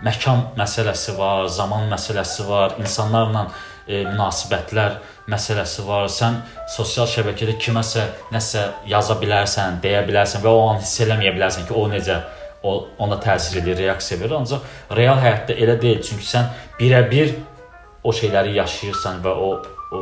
Məkan 0.00 0.54
məsələsi 0.56 1.12
var, 1.18 1.44
zaman 1.52 1.90
məsələsi 1.90 2.46
var, 2.48 2.78
insanlarla 2.80 3.44
e, 3.86 4.00
münasibətlər 4.08 4.96
məsələsi 5.30 5.84
var. 5.86 6.08
Sən 6.08 6.40
sosial 6.72 7.08
şəbəkədə 7.10 7.58
kiməsə 7.60 8.06
nəsə 8.32 8.64
yaza 8.88 9.18
bilərsən, 9.20 9.80
deyə 9.84 10.00
bilərsən 10.08 10.44
və 10.44 10.54
o 10.56 10.62
an 10.70 10.80
hiss 10.80 11.02
eləməyə 11.04 11.34
bilərsən 11.36 11.68
ki, 11.68 11.76
o 11.76 11.84
necə 11.92 12.16
o 12.62 12.86
ona 12.98 13.16
təsir 13.20 13.62
edir, 13.62 13.78
reaksiya 13.78 14.20
verir. 14.20 14.36
Ancaq 14.40 14.96
real 14.96 15.18
həyatda 15.20 15.56
elə 15.56 15.78
deyil, 15.80 16.02
çünki 16.04 16.26
sən 16.26 16.50
birə-bir 16.80 17.34
o 18.04 18.12
şeyləri 18.12 18.56
yaşayırsan 18.58 19.20
və 19.24 19.34
o 19.34 19.50
o 19.90 20.00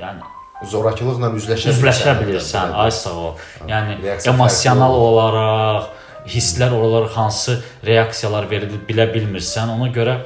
yəni 0.00 0.66
zorakılıqla 0.66 1.30
üzləşə, 1.38 1.72
üzləşə 1.72 2.14
bilirsən. 2.22 2.74
Ay 2.74 2.90
sağ 2.94 3.14
ol. 3.14 3.34
Yəni 3.68 3.98
emosional 4.30 4.94
olaraq, 4.96 5.90
hisslər 6.28 6.74
oralar 6.74 7.08
hansı 7.14 7.58
reaksiyalar 7.86 8.48
verilir 8.50 8.80
bilə 8.88 9.08
bilmirsən. 9.12 9.70
Ona 9.76 9.90
görə 9.94 10.18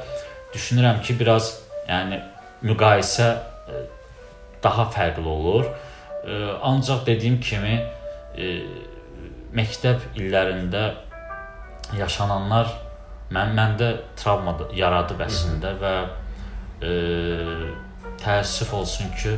düşünürəm 0.55 1.03
ki, 1.05 1.19
biraz 1.21 1.53
yəni 1.89 2.23
müqayisə 2.65 3.29
e, 3.69 3.85
daha 4.65 4.89
fərqli 4.95 5.29
olur. 5.29 5.69
E, 6.25 6.41
ancaq 6.63 7.07
dediyim 7.07 7.41
kimi 7.41 7.79
e, 8.39 8.53
məktəb 9.55 10.17
illərində 10.17 10.85
yaşananlar 11.99 12.71
mən 13.33 13.55
məndə 13.57 13.89
travma 14.19 14.57
yaradıb 14.77 15.21
əslində 15.25 15.73
və 15.81 15.95
e, 16.83 16.93
təəssüf 18.23 18.73
olsun 18.77 19.13
ki, 19.17 19.37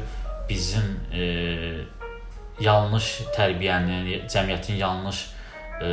bizim 0.49 0.88
e, 1.12 1.84
yanlış 2.61 3.11
tərbiyənin, 3.37 4.26
cəmiyyətin 4.30 4.80
yanlış 4.80 5.23
e, 5.80 5.88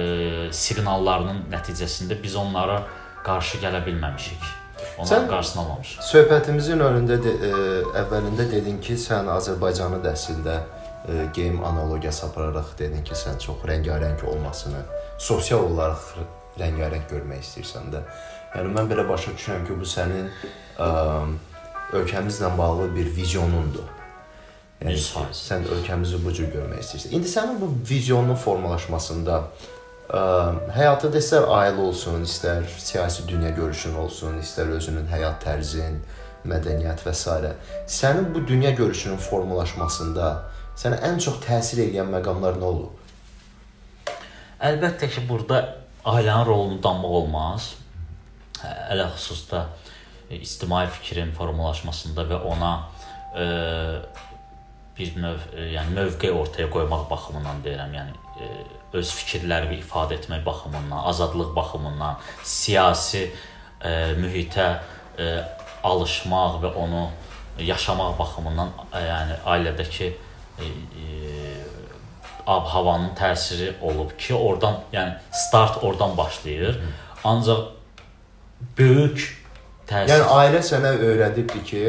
siqnallarının 0.53 1.46
nəticəsində 1.51 2.18
biz 2.24 2.36
onlara 2.36 2.82
qarşı 3.25 3.62
gələ 3.62 3.86
bilməmişik. 3.86 4.50
Onların 4.98 5.27
qarşısını 5.30 5.62
almamışıq. 5.62 6.03
Söhbətimizin 6.10 6.82
önündə 6.84 7.18
de, 7.24 7.32
e, 7.32 7.53
əvvəlində 8.01 8.48
dedin 8.51 8.82
ki, 8.82 8.98
sən 8.98 9.30
Azərbaycanı 9.30 10.01
da 10.03 10.13
əslində 10.18 10.58
e, 10.58 11.25
game 11.36 11.62
analogiyası 11.65 12.25
apararaq 12.27 12.74
dedin 12.80 13.06
ki, 13.06 13.15
sən 13.15 13.39
çox 13.41 13.62
rəngarəng 13.70 14.25
olmasını, 14.25 14.82
sosial 15.18 15.70
olaraq 15.70 16.13
rəngarəng 16.60 17.08
görmək 17.12 17.43
istəyirsən 17.46 17.91
də. 17.93 18.03
Yəni 18.55 18.74
mən 18.75 18.89
belə 18.91 19.08
başa 19.08 19.31
düşürəm 19.36 19.65
ki, 19.67 19.77
bu 19.79 19.88
sənin 19.88 20.29
ə, 20.81 20.89
ölkəmizlə 21.96 22.51
bağlı 22.58 22.89
bir 22.96 23.12
vizyonundur. 23.15 23.88
Yəni 24.81 24.98
ki, 24.98 25.27
sən 25.38 25.67
ölkəmizi 25.77 26.20
bu 26.24 26.34
cür 26.36 26.50
görmək 26.55 26.84
istəyirsən. 26.84 27.15
İndi 27.15 27.31
sənin 27.31 27.62
bu 27.62 27.70
vizyonun 27.89 28.39
formalaşmasında 28.43 29.38
ə, 29.41 30.24
həyatında 30.75 31.22
istər 31.22 31.48
ailə 31.48 31.86
olsun, 31.88 32.25
istər 32.27 32.67
siyasi 32.77 33.27
dünya 33.27 33.53
görüşün 33.55 33.96
olsun, 34.03 34.39
istər 34.43 34.74
özünün 34.75 35.08
həyat 35.12 35.39
tərzin, 35.46 36.01
mədəniyyət 36.48 37.05
və 37.05 37.13
s. 37.13 37.53
Sənin 37.88 38.34
bu 38.34 38.43
dünya 38.48 38.72
görüşünün 38.75 39.22
formalaşmasında 39.22 40.31
sənə 40.75 40.98
ən 41.08 41.22
çox 41.22 41.39
təsir 41.46 41.86
edən 41.86 42.10
məqamlar 42.12 42.58
nə 42.60 42.67
olub? 42.67 42.98
Əlbəttə 44.62 45.10
ki, 45.10 45.24
burada 45.29 45.62
ailənin 46.05 46.46
rolunu 46.48 46.79
danmaq 46.84 47.17
olmaz. 47.22 47.70
Ələ 48.62 49.08
xüsusda 49.15 49.65
e, 50.29 50.39
ictimai 50.41 50.86
fikrin 50.89 51.31
formalaşmasında 51.38 52.25
və 52.29 52.41
ona 52.50 52.74
e, 53.36 53.46
bir 54.98 55.15
növ, 55.22 55.48
e, 55.55 55.72
yəni 55.75 55.96
mövqe 55.98 56.31
ortaya 56.34 56.70
qoymaq 56.74 57.08
baxımından 57.10 57.63
deyirəm. 57.65 57.96
Yəni 57.98 58.17
e, 58.41 58.51
öz 59.00 59.13
fikirlərimi 59.22 59.79
ifadə 59.81 60.17
etmək 60.20 60.46
baxımından, 60.46 60.98
azadlıq 61.13 61.55
baxımından, 61.55 62.20
siyasi 62.43 63.24
e, 63.27 63.91
mühitə 64.20 64.67
e, 65.17 65.31
alışmaq 65.84 66.60
və 66.65 66.74
onu 66.77 67.08
yaşamaq 67.62 68.17
baxımından, 68.20 68.74
e, 68.91 69.03
yəni 69.08 69.39
ailədəki 69.55 70.10
e, 70.12 70.67
e, 70.67 71.31
ab-havanın 72.48 73.13
təsiri 73.15 73.74
olub 73.81 74.17
ki, 74.17 74.33
oradan, 74.36 74.81
yəni 74.93 75.15
start 75.31 75.83
oradan 75.83 76.17
başlayır. 76.17 76.79
Ancaq 77.24 77.67
böyük 78.77 79.24
təsir. 79.88 80.13
Yəni 80.13 80.27
ailə 80.38 80.62
sənə 80.65 80.93
öyrədibdi 80.98 81.63
ki, 81.67 81.86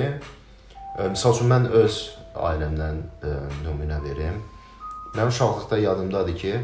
e, 0.98 1.08
məsəl 1.14 1.36
üçün 1.36 1.52
mən 1.52 1.68
öz 1.82 1.98
ailəmdən 2.36 3.02
ə, 3.02 3.28
e, 3.28 3.36
nümunə 3.66 4.00
verim. 4.04 4.40
Mənim 5.14 5.32
uşaqlıqda 5.32 5.78
yadımdadır 5.78 6.38
ki, 6.44 6.54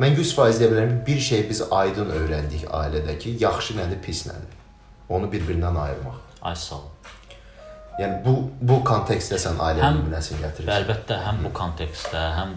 mən 0.00 0.18
100% 0.18 0.60
deyə 0.60 0.72
bilərəm 0.72 0.98
bir 1.06 1.20
şey 1.30 1.46
biz 1.48 1.62
aydın 1.70 2.12
öyrəndik 2.20 2.68
ailədəki, 2.68 3.38
yaxşı 3.40 3.78
nədir, 3.78 4.02
pis 4.04 4.26
nədir. 4.28 4.52
Onu 5.08 5.30
bir-birindən 5.32 5.78
ayırmaq. 5.80 6.20
Ay 6.42 6.56
sağ 6.56 6.76
ol. 6.76 6.95
Yəni 7.96 8.18
bu 8.24 8.32
bu 8.60 8.76
kontekstdə 8.84 9.38
sən 9.40 9.60
ailə 9.62 9.88
nümunəsini 9.94 10.42
gətirirsən. 10.42 10.82
Əlbəttə, 10.82 11.16
həm 11.24 11.40
bu 11.46 11.52
kontekstdə, 11.56 12.24
həm 12.36 12.52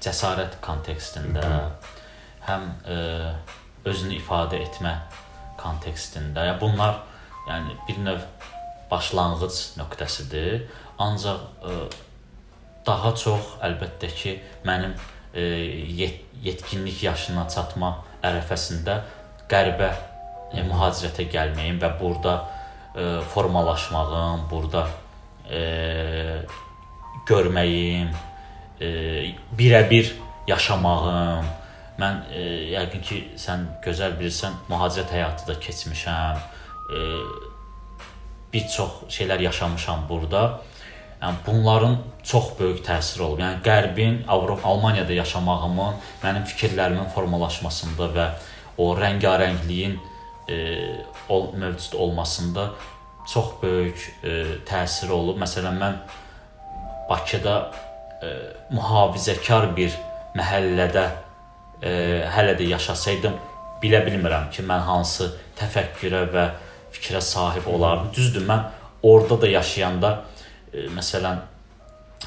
cəsarət 0.00 0.56
kontekstində, 0.64 1.44
həm 2.48 2.64
ə, 2.64 2.96
e, 2.96 3.32
özünü 3.92 4.16
ifadə 4.22 4.62
etmə 4.64 4.94
kontekstində. 5.60 6.46
Yəni 6.48 6.60
bunlar 6.62 7.02
yəni 7.50 7.76
bir 7.88 8.02
növ 8.06 8.26
başlanğıc 8.88 9.60
nöqtəsidir. 9.82 10.64
Ancaq 11.04 11.44
ə, 11.44 11.76
e, 11.76 11.88
daha 12.88 13.12
çox 13.20 13.56
əlbəttə 13.68 14.14
ki, 14.16 14.38
mənim 14.64 14.96
ə, 14.96 15.00
e, 15.36 15.48
yet 16.00 16.24
yetkinlik 16.40 17.02
yaşına 17.02 17.50
çatma 17.52 17.98
ərəfəsində 18.24 19.02
qərbə 19.50 19.90
ə, 19.92 20.62
mühacirətə 20.62 21.28
gəlməyim 21.34 21.82
və 21.82 21.98
burada 22.00 22.38
e, 22.98 23.20
formalaşmağım, 23.34 24.46
burada 24.50 24.86
ə, 25.48 25.62
görməyim, 27.28 28.10
ə, 28.80 28.90
birəbir 29.58 30.12
yaşamağım. 30.50 31.52
Mən 31.98 32.24
ə, 32.30 32.46
yəqin 32.74 33.04
ki, 33.04 33.20
sən 33.38 33.66
gözəl 33.84 34.18
bilirsən, 34.20 34.58
mühacirət 34.70 35.14
həyatı 35.16 35.48
da 35.50 35.58
keçmişəm. 35.62 36.42
Ə, 36.88 37.04
bir 38.52 38.68
çox 38.76 39.04
şeylər 39.12 39.42
yaşamışam 39.42 40.06
burada. 40.08 40.60
Yəni 41.22 41.42
bunların 41.46 41.96
çox 42.22 42.52
böyük 42.58 42.84
təsiri 42.86 43.22
olub. 43.22 43.40
Yəni 43.42 43.62
Qərbin 43.64 44.20
Avropa, 44.28 44.68
Almaniyada 44.68 45.12
yaşamağımın 45.12 45.96
mənim 46.22 46.44
fikirlərimin 46.46 47.10
formalaşmasında 47.14 48.06
və 48.14 48.28
o 48.78 48.92
rəngarəngliyin 48.94 49.98
e, 50.48 50.56
ol, 51.28 51.52
mövcud 51.52 51.98
olmasında 51.98 52.70
çox 53.28 53.46
böyük 53.62 54.04
e, 54.24 54.30
təsiri 54.68 55.12
olub. 55.12 55.40
Məsələn 55.40 55.76
mən 55.80 55.98
Bakıda 57.08 57.56
e, 58.22 58.32
mühafizəkar 58.72 59.70
bir 59.76 59.94
məhəllədə 60.36 61.04
e, 61.82 61.90
hələ 62.34 62.56
də 62.58 62.68
yaşasaydım, 62.74 63.36
bilə 63.82 64.02
bilmirəm 64.06 64.50
ki, 64.52 64.64
mən 64.68 64.82
hansı 64.88 65.30
təfəkkürə 65.58 66.24
və 66.32 66.48
fikrə 66.92 67.20
sahib 67.24 67.68
olardım. 67.70 68.10
Düzdür, 68.16 68.44
mən 68.48 68.66
orada 69.02 69.40
da 69.42 69.52
yaşayanda 69.54 70.12
e, 70.72 70.88
məsələn 70.96 71.40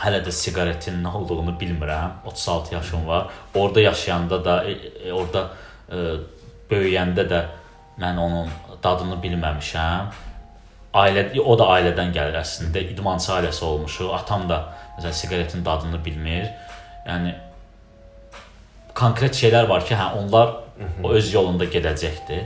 hələ 0.01 0.21
də 0.25 0.31
siqaretin 0.33 1.01
nə 1.03 1.13
olduğunu 1.17 1.57
bilmirəm. 1.59 2.21
36 2.25 2.75
yaşım 2.75 3.07
var. 3.07 3.27
Orada 3.55 3.81
yaşayanda 3.81 4.45
da 4.45 4.63
e, 4.63 4.71
e, 5.07 5.13
orada 5.13 5.49
e, 5.91 5.97
böyüyəndə 6.71 7.27
də 7.29 7.41
mən 7.99 8.19
onun 8.21 8.49
dadını 8.83 9.17
bilməmişəm. 9.23 10.11
Ailə 11.01 11.25
o 11.39 11.55
da 11.59 11.69
ailədən 11.77 12.11
gəlir 12.15 12.37
əslində. 12.41 12.83
İdmançı 12.93 13.31
ailəsi 13.37 13.63
olmuşuq. 13.65 14.11
Atam 14.15 14.47
da 14.49 14.63
məsələn 14.97 15.15
siqaretin 15.15 15.65
dadını 15.65 15.99
bilmir. 16.05 16.49
Yəni 17.07 17.33
konkret 18.95 19.37
şeylər 19.37 19.69
var 19.69 19.85
ki, 19.87 19.95
hə 19.95 20.11
onlar 20.19 20.57
o 21.03 21.13
öz 21.15 21.33
yolunda 21.33 21.67
gedəcəkdir. 21.71 22.43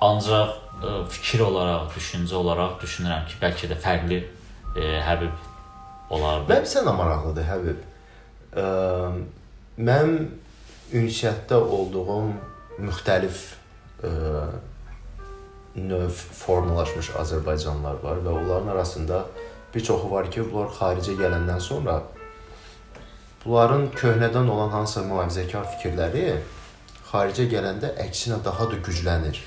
Ancaq 0.00 0.54
ə, 0.80 0.94
fikir 1.12 1.44
olaraq, 1.44 1.90
düşüncə 1.96 2.36
olaraq 2.38 2.78
düşünürəm 2.82 3.26
ki, 3.28 3.38
bəlkə 3.42 3.70
də 3.72 3.78
fərqli 3.80 4.20
ə, 4.22 4.86
Həbib 5.08 6.14
olardı. 6.14 6.46
Mənim 6.52 6.70
sənə 6.70 6.94
maraqlıdır 6.96 7.48
Həbib. 7.50 7.84
Ə, 8.54 8.66
mən 9.80 10.16
ünsiyyətdə 10.96 11.58
olduğum 11.60 12.32
müxtəlif 12.86 13.42
ə, 14.06 14.14
növ 15.76 16.10
formalaşmış 16.44 17.12
Azərbaycanlılar 17.20 18.02
var 18.02 18.24
və 18.24 18.30
onların 18.30 18.68
arasında 18.74 19.24
bir 19.74 19.84
çoxu 19.84 20.10
var 20.10 20.30
ki, 20.30 20.44
bunlar 20.52 20.72
xaricə 20.80 21.14
gələndən 21.18 21.60
sonra 21.60 22.02
bunların 23.44 23.88
köhnədən 23.94 24.50
olan 24.50 24.74
hansısa 24.74 25.06
mühafizəkar 25.06 25.70
fikirləri 25.76 26.26
xaricə 27.12 27.46
gələndə 27.52 27.94
əksinə 28.02 28.42
daha 28.44 28.66
da 28.72 28.82
güclənir 28.86 29.40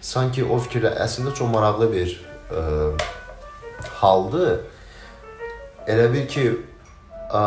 sanki 0.00 0.44
o 0.44 0.58
fikirlə 0.60 0.94
əslində 1.04 1.32
çox 1.36 1.48
maraqlı 1.52 1.88
bir 1.92 2.12
ə, 2.50 2.62
haldır. 4.00 4.60
Elə 5.90 6.06
bil 6.12 6.26
ki, 6.30 6.46
ə, 7.28 7.44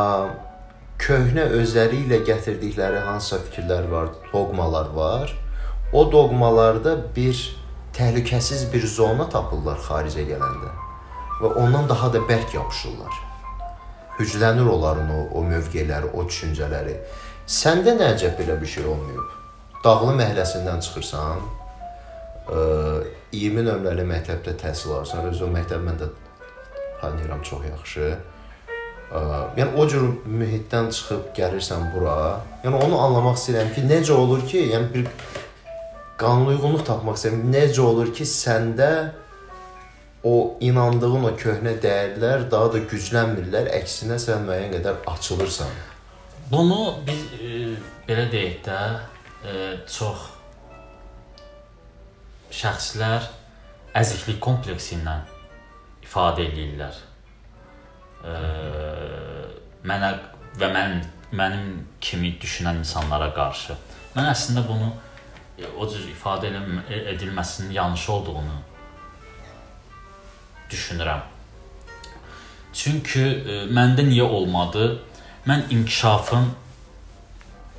köhnə 1.01 1.47
özləri 1.59 2.03
ilə 2.05 2.21
gətirdikləri 2.27 3.01
hansısa 3.07 3.41
fikirlər 3.47 3.89
var, 3.91 4.13
doqmalar 4.31 4.93
var. 4.95 5.33
O 5.93 6.05
doqmalarda 6.11 6.95
bir 7.15 7.41
təhlükəsiz 7.97 8.65
bir 8.73 8.87
zona 8.87 9.27
tapırlar 9.29 9.77
xaricə 9.87 10.25
gələndə 10.29 10.71
və 11.41 11.53
ondan 11.61 11.89
daha 11.89 12.09
da 12.13 12.21
bərk 12.29 12.55
yapışırlar. 12.55 13.13
Hüclənir 14.19 14.69
onların 14.69 15.09
o, 15.09 15.19
o 15.37 15.43
mövqeləri, 15.45 16.11
o 16.13 16.25
düşüncələri. 16.27 16.95
Səndə 17.49 17.95
nə 17.97 18.13
əcəb 18.13 18.37
belə 18.39 18.59
bir 18.61 18.69
şey 18.69 18.85
olmayıb? 18.87 19.39
Dağlı 19.83 20.13
məhəlləsindən 20.19 20.83
çıxırsan, 20.85 21.41
20 23.33 23.65
nömrəli 23.67 24.05
məktəbdə 24.07 24.53
təhsil 24.61 24.93
alırsan, 24.97 25.25
özü 25.31 25.47
o 25.47 25.49
məktəb 25.51 25.83
mən 25.83 25.97
də 26.01 26.09
tanıyıram 27.01 27.41
çox 27.41 27.65
yaxşı. 27.69 28.13
Yəni 29.57 29.75
o 29.77 29.87
cür 29.87 30.05
mühitdən 30.25 30.89
çıxıb 30.95 31.33
gəlirsən 31.37 31.89
bura. 31.93 32.39
Yəni 32.63 32.79
onu 32.85 32.99
anlamaq 32.99 33.37
istəyirəm 33.37 33.73
ki, 33.75 33.85
necə 33.89 34.13
olur 34.17 34.45
ki, 34.47 34.63
yəni 34.73 34.93
bir 34.93 35.07
qanunuyğunluq 36.21 36.85
tapmaq 36.87 37.17
istəyirəm. 37.17 37.45
Necə 37.53 37.81
olur 37.83 38.11
ki, 38.15 38.25
səndə 38.27 38.89
o 40.23 40.35
inandığın 40.63 41.27
o 41.27 41.31
köhnə 41.39 41.75
dəyərlər 41.83 42.47
daha 42.51 42.69
da 42.75 42.83
güclənmirlər, 42.91 43.71
əksinə 43.79 44.19
sən 44.21 44.45
müəyyən 44.47 44.77
qədər 44.77 45.01
açılırsan. 45.13 45.73
Bunu 46.51 46.79
biz 47.07 47.25
e, 47.39 47.63
belə 48.07 48.27
deyək 48.31 48.59
də, 48.67 48.79
e, 49.43 49.55
çox 49.89 50.29
şəxslər 52.53 53.27
əziklik 53.99 54.39
kompleksi 54.43 54.99
ilə 54.99 55.17
ifadə 56.05 56.45
eləyirlər. 56.47 57.01
E, 58.23 58.37
mənə 59.89 60.13
və 60.61 60.69
mən 60.71 61.01
mənim 61.33 61.81
kimi 62.01 62.35
düşünən 62.41 62.83
insanlara 62.83 63.31
qarşı. 63.33 63.75
Mən 64.13 64.29
əslində 64.29 64.63
bunu 64.67 64.91
o 65.77 65.87
cür 65.89 66.07
ifadə 66.09 66.49
edilməsinin 67.13 67.71
yanlış 67.71 68.09
olduğunu 68.09 68.55
düşünürəm. 70.69 71.21
Çünki 72.73 73.21
e, 73.21 73.57
məndə 73.69 74.05
niyə 74.07 74.25
olmadı? 74.25 75.03
Mən 75.45 75.69
inkişafın 75.69 76.47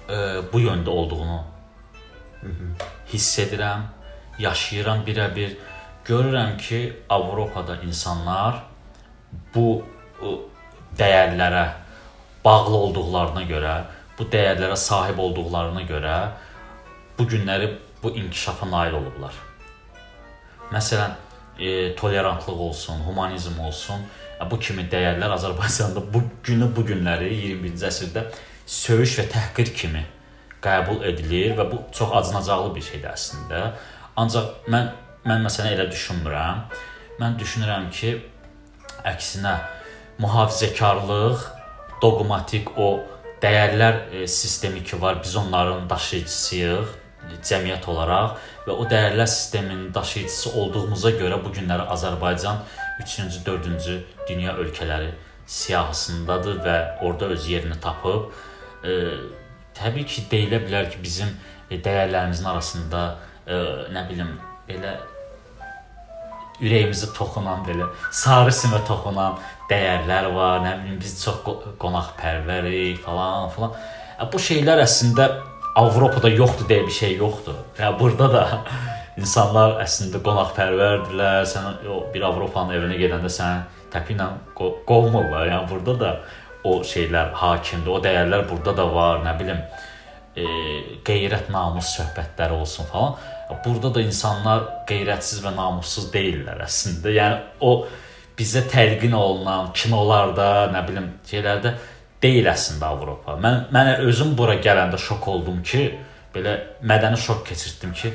e, 0.09 0.17
bu 0.53 0.61
yöndə 0.61 0.89
olduğunu 0.89 1.41
hiss 3.13 3.39
edirəm, 3.39 3.89
yaşayıram 4.39 5.03
birə-bir. 5.07 5.57
Görürəm 6.05 6.59
ki, 6.61 6.93
Avropada 7.09 7.79
insanlar 7.81 8.59
bu 9.55 9.83
dəyərlərə 10.99 11.65
bağlı 12.45 12.77
olduqlarına 12.77 13.45
görə, 13.49 13.77
bu 14.19 14.27
dəyərlərə 14.29 14.77
sahib 14.77 15.19
olduqlarına 15.19 15.87
görə 15.89 16.17
bu 17.19 17.29
günləri 17.29 17.79
bu 18.03 18.11
inkişafa 18.11 18.71
nail 18.71 18.93
olublar. 18.93 19.35
Məsələn, 20.73 21.15
e, 21.59 21.95
tolerantlıq 21.97 22.61
olsun, 22.61 22.95
humanizm 23.07 23.61
olsun, 23.61 24.03
e, 24.41 24.51
bu 24.51 24.59
kimi 24.59 24.83
dəyərlər 24.91 25.37
Azərbaycanda 25.37 26.03
bu 26.15 26.23
günü 26.45 26.71
bu 26.77 26.85
günləri 26.87 27.31
21-ci 27.31 27.87
əsrdə 27.91 28.27
söyüş 28.67 29.19
və 29.21 29.29
təhqir 29.37 29.73
kimi 29.77 30.05
qəbul 30.65 31.05
edilir 31.05 31.57
və 31.59 31.69
bu 31.71 31.83
çox 31.93 32.13
acınacaqlı 32.21 32.75
bir 32.75 32.83
şeydir 32.83 33.11
əslində. 33.13 33.65
Ancaq 34.17 34.69
mən 34.73 34.91
mən 35.25 35.45
məsələn 35.47 35.77
elə 35.77 35.89
düşünmürəm. 35.93 36.65
Mən 37.21 37.37
düşünürəm 37.41 37.91
ki, 37.95 38.17
əksinə 39.07 39.55
mühafizəkarlıq, 40.21 41.45
doqmatik 42.03 42.75
o 42.77 42.89
dəyərlər 43.43 44.01
e, 44.11 44.27
sistemi 44.27 44.83
ki 44.85 45.01
var, 45.03 45.23
biz 45.23 45.37
onların 45.37 45.91
daşıyıcısıyıq 45.91 47.04
cəmiyyət 47.45 47.87
olaraq 47.91 48.39
və 48.67 48.75
o 48.75 48.87
dəyərlər 48.89 49.29
sisteminin 49.29 49.93
daşıyıcısı 49.95 50.53
olduğumuza 50.61 51.15
görə 51.19 51.39
bu 51.45 51.53
günləri 51.55 51.87
Azərbaycan 51.95 52.63
3-cü, 53.01 53.45
4-cü 53.47 53.97
dünya 54.29 54.57
ölkələri 54.57 55.13
siyahısındadır 55.47 56.61
və 56.65 56.77
orada 57.03 57.33
öz 57.35 57.49
yerini 57.49 57.81
tapıb. 57.81 58.31
E, 58.85 58.93
təbii 59.77 60.07
ki, 60.09 60.27
deyilə 60.31 60.63
bilər 60.65 60.91
ki, 60.93 61.01
bizim 61.03 61.33
e, 61.71 61.77
dəyərlərimizin 61.77 62.49
arasında 62.49 63.03
e, 63.47 63.59
nə 63.93 64.07
bilim 64.09 64.37
belə 64.69 64.95
ürəyimizi 66.63 67.11
toxunan 67.17 67.65
belə 67.67 67.91
sarı 68.15 68.53
simə 68.55 68.81
toxunan 68.89 69.41
dəyərlər 69.71 70.31
var. 70.35 70.63
Nə 70.65 70.77
bilim 70.83 71.01
biz 71.03 71.19
çox 71.25 71.43
qonaqpərvərik 71.83 73.03
falan 73.05 73.51
filan. 73.55 73.75
Bu 74.33 74.41
şeylər 74.41 74.85
əslində 74.85 75.29
Avropada 75.75 76.31
yoxdur 76.31 76.69
deyə 76.71 76.87
bir 76.87 76.95
şey 76.95 77.17
yoxdur. 77.19 77.57
Ya 77.79 77.91
burada 77.99 78.29
da 78.33 78.43
insanlar 79.19 79.81
əslində 79.83 80.21
qonaqpərvərdirlər. 80.23 81.43
Sən 81.51 81.89
o 81.91 82.05
bir 82.15 82.27
Avropanın 82.29 82.77
evinə 82.79 82.99
gedəndə 83.01 83.31
sən 83.33 83.65
təpi 83.91 84.15
ilə 84.15 84.29
qovmurlar. 84.55 85.49
Yəni 85.51 85.71
burada 85.71 85.97
da 85.99 86.13
o 86.65 86.79
şeylər 86.87 87.35
hakimdir. 87.41 87.91
O 87.91 87.99
dəyərlər 88.05 88.47
burada 88.49 88.77
da 88.79 88.87
var, 88.95 89.21
nə 89.27 89.35
bilim, 89.41 89.61
e, 90.37 90.47
qeyrət, 91.07 91.51
namus 91.53 91.91
söhbətləri 91.99 92.57
olsun 92.57 92.89
falan. 92.91 93.19
Burada 93.65 93.91
da 93.95 94.03
insanlar 94.03 94.65
qeyrətsiz 94.89 95.43
və 95.45 95.53
namussuz 95.55 96.09
deyillər 96.15 96.63
əslində. 96.65 97.13
Yəni 97.19 97.43
o 97.67 97.75
bizə 98.39 98.65
təlqin 98.71 99.15
olunan 99.15 99.71
kinolarda, 99.77 100.71
nə 100.75 100.87
bilim, 100.89 101.11
şeylərdə 101.29 101.75
deyil 102.25 102.49
əslində 102.51 102.91
Avropa. 102.95 103.37
Mən 103.41 103.67
mənə 103.75 103.99
özüm 104.09 104.35
bura 104.39 104.57
gələndə 104.65 104.99
şok 105.01 105.29
oldum 105.33 105.61
ki, 105.67 105.87
belə 106.35 106.57
mədəni 106.87 107.21
şok 107.21 107.45
keçirtdim 107.51 107.93
ki, 107.97 108.13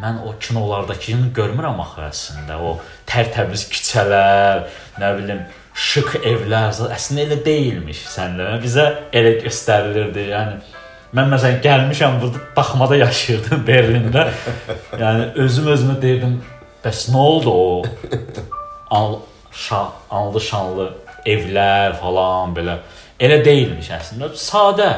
mən 0.00 0.22
o 0.24 0.34
kinolardakını 0.40 1.30
görmürəm 1.36 1.80
axı 1.84 2.04
əslində. 2.06 2.58
O 2.62 2.76
tərtəmiz 3.10 3.66
küçələr, 3.72 4.62
nə 5.00 5.10
bilim, 5.18 5.42
şıq 5.76 6.20
evlər 6.26 6.70
əslində 6.94 7.26
elə 7.26 7.40
deyilmiş 7.44 8.04
səndə. 8.14 8.52
Bizə 8.62 8.86
elə 9.16 9.36
göstərilirdi. 9.44 10.28
Yəni 10.32 10.56
mən 11.16 11.34
məsələn 11.34 11.60
gəlmişəm 11.64 12.20
burada 12.22 12.44
daxmada 12.56 12.96
yaşayırdım 13.02 13.66
Berlində. 13.70 14.28
yəni 14.94 15.30
özüm 15.44 15.68
özümə 15.74 15.98
deyirdim, 16.02 16.38
bəs 16.84 17.08
nə 17.12 17.26
oldu 17.26 17.52
o? 17.52 17.84
Al 18.90 19.18
şan, 19.52 19.92
anlı 20.10 20.40
şanlı 20.40 20.88
evlər 21.28 21.98
falan 22.00 22.54
belə 22.56 22.78
elə 23.20 23.40
deyilmiş 23.44 23.90
əslində. 23.98 24.30
Sadə, 24.38 24.90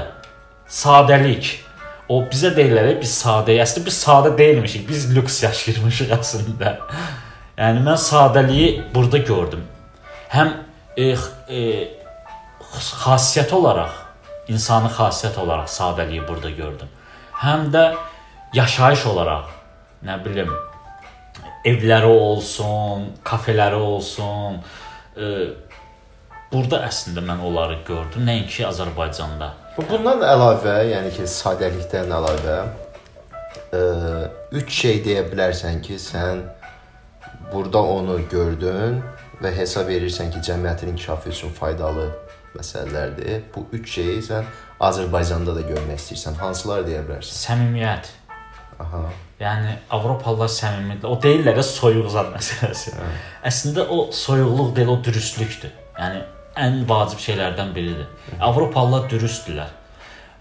sadəlik. 0.70 1.58
O 2.12 2.20
bizə 2.28 2.52
deyirlər, 2.56 2.94
biz 3.00 3.14
sadəyik. 3.22 3.62
Əslində 3.64 3.88
biz 3.88 3.98
sadə 4.04 4.32
deyilmişik. 4.38 4.86
Biz 4.88 5.08
lüks 5.16 5.42
yaşayırmışıq 5.46 6.14
əslində. 6.18 6.76
Yəni 7.58 7.84
mən 7.84 7.98
sadəliyi 8.00 8.68
burada 8.94 9.20
gördüm. 9.26 9.64
Həm 10.32 10.54
e, 10.96 11.12
e, 11.48 11.62
xasiyyət 12.72 13.52
olaraq, 13.56 13.92
insani 14.52 14.90
xasiyyət 14.92 15.38
olaraq 15.42 15.68
sadəliyi 15.70 16.24
burada 16.28 16.50
gördüm. 16.56 16.88
Həm 17.42 17.68
də 17.74 17.84
yaşayış 18.56 19.06
olaraq, 19.12 19.50
nə 20.06 20.16
bilim, 20.24 20.50
evləri 21.68 22.08
olsun, 22.08 23.10
kafeləri 23.24 23.78
olsun, 23.78 24.58
e, 25.16 25.28
burada 26.52 26.82
əslində 26.86 27.24
mən 27.24 27.42
onları 27.48 27.78
gördüm, 27.86 28.26
nəinki 28.28 28.66
Azərbaycanda. 28.68 29.52
Bu 29.76 29.86
bundan 29.88 30.20
əlavə, 30.26 30.78
yəni 30.90 31.12
ki, 31.16 31.26
sadəlikdən 31.28 32.12
əlavə 32.12 32.58
ə, 33.72 33.82
üç 34.60 34.74
şey 34.82 35.00
deyə 35.06 35.24
bilərsən 35.30 35.80
ki, 35.84 35.96
sən 36.00 36.44
burada 37.52 37.82
onu 37.96 38.18
gördün 38.30 39.00
və 39.42 39.52
hesab 39.56 39.88
verirsən 39.88 40.32
ki, 40.34 40.44
cəmiyyətin 40.50 40.92
inkişafı 40.92 41.32
üçün 41.32 41.54
faydalı 41.56 42.10
məsələlərdir. 42.56 43.46
Bu 43.54 43.66
üç 43.72 43.94
şeyi 43.96 44.20
sən 44.28 44.48
Azərbaycanda 44.82 45.54
da 45.56 45.64
görmək 45.66 46.00
istəyirsən. 46.00 46.36
Hansılar 46.40 46.84
deyə 46.86 47.04
bilərsən? 47.06 47.38
Səmimiyyət. 47.46 48.10
Aha. 48.82 49.02
Yəni 49.40 49.76
Avropalılar 49.90 50.50
səmimidir. 50.52 51.08
O 51.08 51.16
deyirlər 51.22 51.56
də 51.58 51.64
soyuq 51.66 52.10
zad 52.12 52.30
məsələsi. 52.34 52.94
Hə. 52.98 53.10
Əslində 53.50 53.86
o 53.90 54.04
soyuqluq 54.14 54.74
deyil, 54.76 54.92
o 54.94 54.98
dürüstlükdür. 55.04 55.72
Yəni 55.98 56.22
ən 56.56 56.82
vacib 56.88 57.20
şeylərdən 57.22 57.72
biridir. 57.74 58.08
Avropalılar 58.40 59.08
dürüstdürlər. 59.10 59.70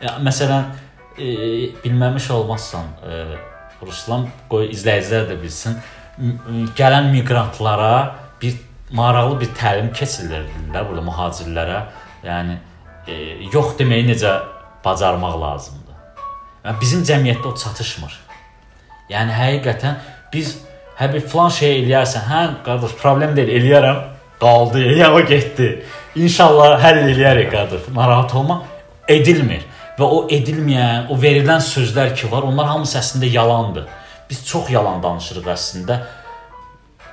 Ya, 0.02 0.18
məsələn, 0.24 0.72
e, 1.18 1.28
bilməmiş 1.84 2.32
olmazsan, 2.36 2.90
e, 3.06 3.22
Ruslan 3.82 4.28
qoy 4.50 4.70
izləyicilər 4.76 5.30
də 5.32 5.38
bilsin. 5.42 5.78
Gələn 6.78 7.10
miqrantlara 7.14 8.16
bir 8.42 8.58
maraqlı 8.94 9.40
bir 9.42 9.54
təlim 9.58 9.92
keçirirdilər 9.96 10.88
burada 10.90 11.06
mühacirlərə. 11.06 11.80
Yəni 12.26 12.58
e, 13.08 13.16
yox 13.54 13.78
deməyi 13.80 14.06
necə 14.12 14.36
bacarmaq 14.86 15.38
lazımdır. 15.42 15.96
Yəni 16.66 16.82
bizim 16.82 17.06
cəmiyyətdə 17.08 17.48
o 17.50 17.56
çatışmır. 17.64 18.18
Yəni 19.10 19.34
həqiqətən 19.38 19.98
biz 20.34 20.58
hə 21.00 21.10
bir 21.14 21.26
falan 21.32 21.50
şey 21.56 21.80
eləyərsən, 21.82 22.28
hə 22.30 22.42
qardaş 22.66 22.94
problem 23.02 23.36
deyil, 23.36 23.56
eləyərəm, 23.60 24.04
qaldı, 24.42 24.84
ya 25.02 25.14
o 25.16 25.26
getdi. 25.26 25.74
İnşallah 26.16 26.80
həll 26.84 27.06
eləyərik 27.08 27.52
qardaş. 27.52 27.88
Narahat 27.96 28.36
olma, 28.36 28.64
edilmir. 29.08 29.64
Və 30.00 30.08
o 30.08 30.24
edilməyən, 30.32 31.12
o 31.12 31.18
verilən 31.20 31.62
sözlər 31.64 32.16
ki 32.18 32.32
var, 32.32 32.48
onlar 32.48 32.68
hamısı 32.68 32.98
əslində 33.00 33.30
yalandır. 33.32 33.86
Biz 34.30 34.46
çox 34.48 34.72
yalan 34.74 35.04
danışırıq 35.04 35.48
əslində. 35.54 36.00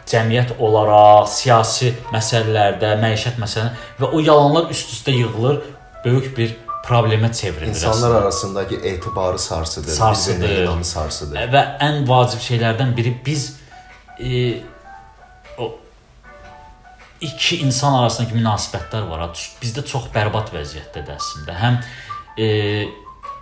Cəmiyyət 0.08 0.54
olaraq, 0.58 1.28
siyasi 1.30 1.92
məsələlərdə, 2.14 2.94
məişət 3.02 3.38
məsələlərində 3.42 4.00
və 4.00 4.10
o 4.14 4.22
yalanlar 4.24 4.70
üst-üstə 4.72 5.12
yığılır, 5.12 5.60
böyük 6.04 6.32
bir 6.38 6.56
problemə 6.86 7.30
çevrilir. 7.34 7.74
İnsanlar 7.74 8.10
əslində. 8.10 8.22
arasındakı 8.22 8.74
etibarı 8.74 9.38
sarsıdır, 9.38 9.92
sarsıdır. 9.92 10.56
inamı 10.62 10.84
sarsıdır. 10.84 11.52
Və 11.52 11.64
ən 11.84 12.08
vacib 12.08 12.40
şeylərdən 12.40 12.96
biri 12.96 13.14
biz 13.26 13.50
e, 14.18 14.54
iki 17.20 17.60
insan 17.64 17.94
arasındakı 17.98 18.36
münasibətlər 18.38 19.08
var. 19.10 19.26
Bizdə 19.62 19.84
çox 19.86 20.08
bərbad 20.14 20.52
vəziyyətdədir 20.54 21.16
əslində. 21.16 21.56
Həm 21.58 21.78
e, 22.38 22.48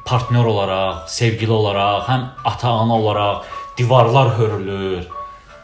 partnyor 0.07 0.49
olaraq, 0.53 1.07
sevgili 1.13 1.53
olaraq, 1.53 2.07
həm 2.09 2.27
ata-ana 2.45 2.97
olaraq 2.97 3.45
divarlar 3.79 4.35
hörülür. 4.39 5.07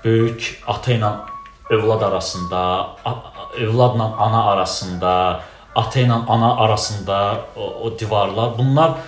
Böyük 0.04 0.48
ata 0.66 0.92
ilə 0.92 1.12
övlad 1.70 2.02
arasında, 2.02 2.60
övladla 3.60 4.08
ana 4.18 4.44
arasında, 4.52 5.40
ata 5.74 6.00
ilə 6.00 6.18
ana 6.28 6.56
arasında 6.66 7.18
o, 7.56 7.68
o 7.86 7.98
divarlar. 7.98 8.58
Bunlar 8.58 8.98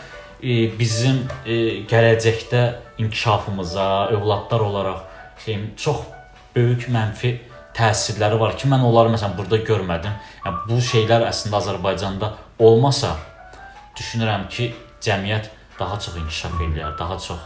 e, 0.41 0.71
bizim 0.79 1.25
e, 1.47 1.83
gələcəkdə 1.91 2.63
inkişafımıza, 2.99 4.09
övladlar 4.15 4.61
olaraq 4.61 5.03
şey 5.45 5.59
çox 5.77 5.97
böyük 6.57 6.89
mənfi 6.89 7.39
təsirləri 7.77 8.39
var 8.41 8.57
ki, 8.59 8.69
mən 8.71 8.85
onları 8.87 9.15
məsələn 9.15 9.37
burada 9.39 9.61
görmədim. 9.67 10.15
Yəni 10.45 10.63
bu 10.69 10.79
şeylər 10.91 11.27
əslində 11.29 11.61
Azərbaycanda 11.61 12.31
olmasa 12.63 13.15
düşünürəm 13.99 14.49
ki, 14.51 14.71
cəmiyyət 15.05 15.51
daha 15.79 15.99
çox 16.01 16.17
inkişaf 16.23 16.61
eləyər, 16.63 16.95
daha 16.99 17.19
çox 17.19 17.41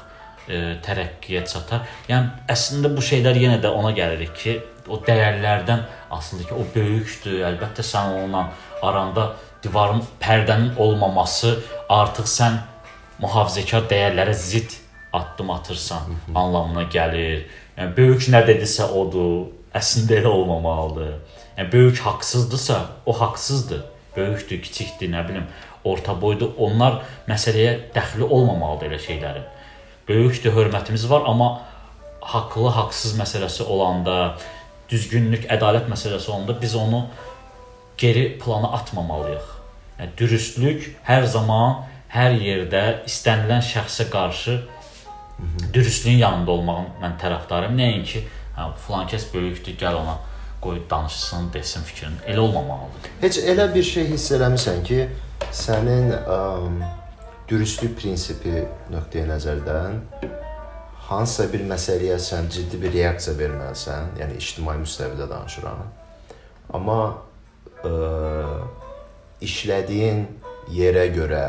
e, 0.48 0.76
tərəqqiyə 0.84 1.44
çatar. 1.48 1.84
Yəni 2.10 2.48
əslində 2.52 2.92
bu 2.94 3.04
şeylər 3.04 3.40
yenə 3.40 3.60
də 3.62 3.72
ona 3.72 3.92
gəlirik 3.96 4.34
ki, 4.36 4.56
o 4.88 5.00
dəyərlərdən 5.04 5.84
asılıdır 6.16 6.48
ki, 6.48 6.56
o 6.56 6.64
böyükdür. 6.74 7.38
Əlbəttə 7.50 7.84
sən 7.84 8.14
onunla 8.16 8.48
aranda 8.82 9.30
divarın, 9.64 10.02
pərdənin 10.22 10.76
olmaması 10.80 11.56
artıq 11.92 12.28
sən 12.30 12.60
mühafizəkar 13.22 13.88
dəyərlərə 13.90 14.34
zidd 14.36 14.76
addım 15.12 15.50
atırsan 15.50 16.18
anlamına 16.34 16.86
gəlir. 16.92 17.46
Yəni 17.78 17.96
böyük 17.96 18.28
nə 18.32 18.44
dedisə 18.46 18.88
odur. 18.92 19.57
Əslində 19.78 20.18
elə 20.20 20.32
olmamalıdır. 20.32 21.14
Yəni 21.58 21.72
böyük 21.72 22.02
haqsızdırsa, 22.06 22.78
o 23.06 23.14
haqsızdır. 23.20 23.84
Böyükdür, 24.16 24.62
kiçikdir, 24.62 25.10
nə 25.12 25.22
bilim, 25.28 25.46
orta 25.84 26.14
boydur. 26.20 26.54
Onlar 26.58 27.02
məsələyə 27.28 27.74
dəxli 27.94 28.26
olmamalıdır 28.26 28.90
elə 28.90 29.00
şeylərin. 29.04 29.48
Böyükdür, 30.08 30.54
hörmətimiz 30.56 31.08
var, 31.10 31.26
amma 31.26 31.50
haqlı, 32.20 32.68
haqsız 32.68 33.18
məsələsi 33.18 33.62
olanda, 33.62 34.36
düzgünlük, 34.90 35.46
ədalət 35.52 35.88
məsələsi 35.92 36.30
olanda 36.30 36.56
biz 36.60 36.74
onu 36.76 37.04
geri 37.98 38.38
plana 38.40 38.72
atmamalıyıq. 38.80 39.54
Yəni 39.98 40.16
dürüstlük 40.18 40.88
hər 41.06 41.26
zaman 41.26 41.84
hər 42.12 42.36
yerdə 42.40 42.82
istənilən 43.08 43.64
şəxsə 43.64 44.08
qarşı 44.12 44.58
dürüstlüyün 45.74 46.18
yanında 46.18 46.50
olmağın 46.50 46.86
mən 47.02 47.16
tərəfdarıyam. 47.20 47.76
Nəinki 47.78 48.24
hə 48.58 48.72
filan 48.86 49.06
kəs 49.10 49.28
böyükdür, 49.34 49.76
gəl 49.78 50.00
ona 50.00 50.18
qoy 50.60 50.80
danışsın, 50.90 51.52
desin 51.52 51.82
fikrini. 51.82 52.18
Elə 52.26 52.40
olmamalıdır. 52.40 53.10
Heç 53.20 53.38
elə 53.38 53.68
bir 53.74 53.82
şey 53.86 54.08
hiss 54.10 54.32
eləmisən 54.34 54.82
ki, 54.86 55.04
sənin 55.54 56.10
ə, 56.18 56.38
dürüstlük 57.48 57.94
prinsipi 58.00 58.64
nöqteyi 58.90 59.28
nəzərdən 59.30 60.00
hansısa 61.08 61.46
bir 61.52 61.62
məsələyə 61.70 62.18
sən 62.20 62.50
ciddi 62.52 62.80
bir 62.82 62.92
reaksiya 62.92 63.36
verməlisən, 63.38 64.12
yəni 64.20 64.36
ictimai 64.42 64.76
müstəvidə 64.82 65.30
danışıram. 65.30 65.86
Amma 66.74 66.98
ə, 67.86 67.94
işlədiyin 69.46 70.26
yerə 70.74 71.06
görə, 71.14 71.46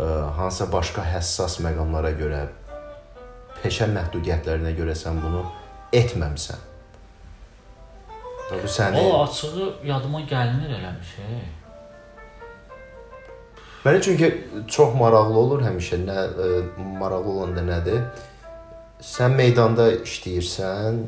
ə, 0.00 0.08
hansısa 0.40 0.72
başqa 0.72 1.04
həssas 1.12 1.60
məqamlara 1.62 2.16
görə 2.16 2.46
peşə 3.60 3.86
məhdudiyyətlərinə 3.92 4.72
görə 4.80 4.96
sən 4.98 5.20
bunu 5.22 5.44
etməmisən. 5.92 6.68
Bu 8.52 8.68
səni 8.68 9.00
O 9.00 9.22
açığı 9.22 9.68
yadıma 9.84 10.20
gəlmir 10.28 10.72
elə 10.76 10.92
bir 10.98 11.08
şey. 11.14 11.42
Mənə 13.84 14.02
çünki 14.02 14.28
çox 14.68 14.94
maraqlı 14.94 15.38
olur 15.38 15.62
həmişə. 15.66 16.02
Nə 16.06 16.18
ə, 16.46 16.48
maraqlı 17.00 17.30
olan 17.36 17.56
da 17.56 17.64
nədir? 17.66 18.02
Sən 19.02 19.34
meydanda 19.34 19.88
işləyirsən, 20.04 21.00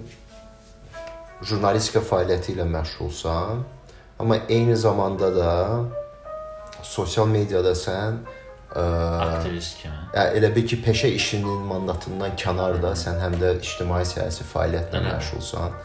jurnalistika 1.46 2.02
fəaliyyəti 2.02 2.56
ilə 2.56 2.66
məşğulsan, 2.72 3.60
amma 4.18 4.40
eyni 4.48 4.76
zamanda 4.76 5.30
da 5.36 5.52
sosial 6.82 7.28
mediada 7.30 7.76
sən 7.78 8.18
Aktivist 8.82 9.78
kimi. 9.82 9.94
ə, 10.14 10.24
elə 10.38 10.50
bil 10.54 10.66
ki, 10.68 10.80
peşə 10.84 11.10
işinin 11.14 11.64
mandatından 11.70 12.34
kənarda 12.40 12.94
sən 12.98 13.20
həm 13.22 13.36
də 13.40 13.54
ictimai 13.60 14.02
siyasi 14.08 14.46
fəaliyyətlə 14.52 14.98
Elədir. 15.00 15.14
məşğulsan. 15.14 15.78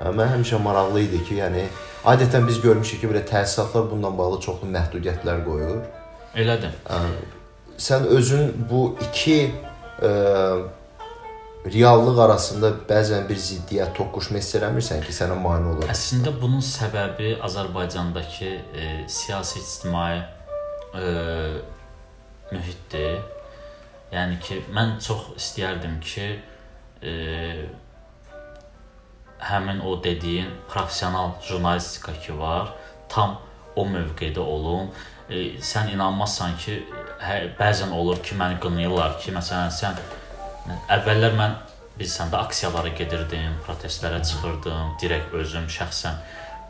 Ə, 0.00 0.12
Mən 0.18 0.32
həmişə 0.34 0.58
maraqlı 0.62 1.00
idi 1.06 1.22
ki, 1.24 1.38
yəni 1.40 1.66
adətən 2.04 2.46
biz 2.48 2.60
görmüşük 2.60 3.00
ki, 3.00 3.08
belə 3.12 3.24
təsisatlar 3.28 3.90
bundan 3.90 4.18
bağlı 4.18 4.40
çoxlu 4.44 4.68
məhdudiyyətlər 4.76 5.44
qoyur. 5.46 5.84
Elədir. 6.34 6.72
sən 7.78 8.04
özün 8.06 8.66
bu 8.70 8.96
iki 9.10 9.38
ə, 10.02 10.10
reallıq 11.64 12.18
arasında 12.20 12.70
bəzən 12.88 13.28
bir 13.28 13.38
ziddiyyət 13.40 13.94
toqquşma 13.96 14.36
hiss 14.40 14.54
eləmirsən 14.58 15.00
ki, 15.06 15.14
sənə 15.16 15.36
mane 15.40 15.70
olur. 15.72 15.86
Əslində 15.88 16.34
bunun 16.40 16.60
səbəbi 16.60 17.38
Azərbaycandakı 17.46 18.50
e, 18.76 18.88
siyasi 19.08 19.62
ictimai 19.62 20.18
e, 20.18 21.04
mühitdir. 22.54 23.22
Yəni 24.14 24.38
ki, 24.42 24.60
mən 24.74 24.98
çox 25.02 25.32
istəyərdim 25.38 25.98
ki, 26.04 26.26
e, 27.02 27.14
həmin 29.44 29.80
o 29.84 29.96
dediyin 30.04 30.50
professional 30.70 31.34
jurnalistika 31.42 32.14
ki 32.22 32.38
var, 32.38 32.72
tam 33.08 33.38
o 33.76 33.86
mövqedə 33.88 34.40
olum. 34.40 34.92
E, 35.28 35.58
sən 35.58 35.90
inanmazsan 35.94 36.56
ki, 36.60 36.78
hə, 37.24 37.38
bəzən 37.58 37.92
olur 37.96 38.22
ki, 38.22 38.36
məni 38.38 38.60
qınayırlar 38.62 39.18
ki, 39.22 39.34
məsələn 39.34 39.74
sən 39.74 39.98
əvvəllər 40.98 41.34
mən 41.40 41.58
bilirsən 41.98 42.30
də 42.32 42.40
aksiyalara 42.44 42.94
gedirdim, 42.98 43.58
protestlərə 43.66 44.22
çıxırdım, 44.26 44.96
direkt 45.02 45.34
özüm 45.34 45.66
şəxsən 45.70 46.22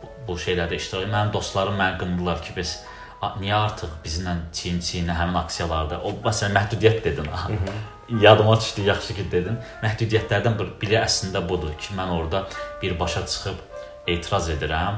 bu, 0.03 0.11
bu 0.29 0.40
şeylərdə 0.40 0.81
iştirak. 0.81 1.09
Mənim 1.12 1.33
dostlarım 1.37 1.79
məni 1.81 2.01
qındılar 2.01 2.42
ki, 2.42 2.57
biz 2.57 2.79
"A, 2.81 2.93
niyə 3.40 3.55
artıq 3.57 3.88
bizlə 4.05 4.35
çiyin-çiyinə 4.53 5.14
həmin 5.16 5.38
aksiyalarda 5.44 6.00
o 6.05 6.11
məsələn 6.24 6.53
məhdudiyyət 6.59 7.05
dedin. 7.05 7.24
ha. 7.33 7.48
Yadıma 8.20 8.57
düşdü, 8.61 8.83
yaxşı 8.83 9.14
ki 9.14 9.31
dedin. 9.33 9.59
Məhdudiyyətlərdən 9.83 10.59
bir- 10.59 10.72
biri 10.81 10.96
əslində 11.00 11.48
budur 11.48 11.70
ki, 11.79 11.94
mən 11.96 12.11
orada 12.11 12.46
birbaşa 12.83 13.27
çıxıb 13.27 13.55
etiraz 14.07 14.48
edirəm. 14.50 14.94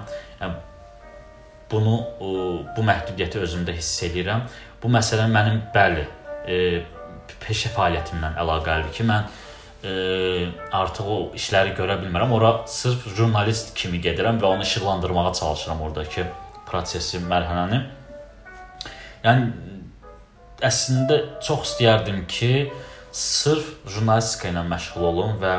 Bunu 1.71 1.95
bu 2.77 2.83
məhdudiyyəti 2.83 3.39
özümdə 3.43 3.73
hiss 3.75 4.03
edirəm. 4.03 4.41
Bu 4.83 4.89
məsələ 4.89 5.27
mənim 5.31 5.61
bəli, 5.75 6.05
e, 6.47 6.83
peşə 7.43 7.73
fəaliyyətimlə 7.75 8.35
əlaqəlidir 8.43 8.93
ki, 8.95 9.05
mən 9.05 9.23
e, 9.85 9.93
artıq 10.73 11.07
o 11.07 11.17
işləri 11.35 11.75
görə 11.79 11.99
bilmirəm. 12.03 12.33
Ora 12.33 12.53
sırf 12.67 13.07
jurnalist 13.17 13.75
kimi 13.75 14.01
gedirəm 14.01 14.39
və 14.43 14.47
onu 14.47 14.63
işıqlandırmağa 14.63 15.33
çalışıram 15.33 15.83
oradakı 15.83 16.27
prosesi, 16.67 17.19
mərhələni. 17.19 17.83
Yəni 19.27 19.47
əslində 20.63 21.17
çox 21.43 21.73
istəyərdim 21.73 22.21
ki, 22.31 22.51
sırf 23.11 23.73
jurnalistika 23.91 24.53
ilə 24.53 24.63
məşğul 24.69 25.07
olum 25.09 25.33
və 25.41 25.55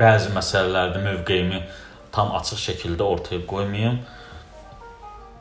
bəzi 0.00 0.34
məsələlərdə 0.34 1.00
mövqeyimi 1.00 1.62
tam 2.12 2.34
açıq 2.36 2.60
şəkildə 2.60 3.06
ortaya 3.06 3.40
qoymayım. 3.48 4.02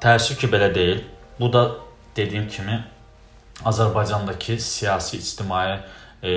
Təəssüf 0.02 0.40
ki, 0.40 0.48
belə 0.54 0.70
deyil. 0.74 1.02
Bu 1.40 1.50
da 1.52 1.66
dediyim 2.16 2.48
kimi 2.48 2.78
Azərbaycandakı 3.68 4.56
siyasi, 4.64 5.20
ictimai 5.20 5.82
e, 6.24 6.32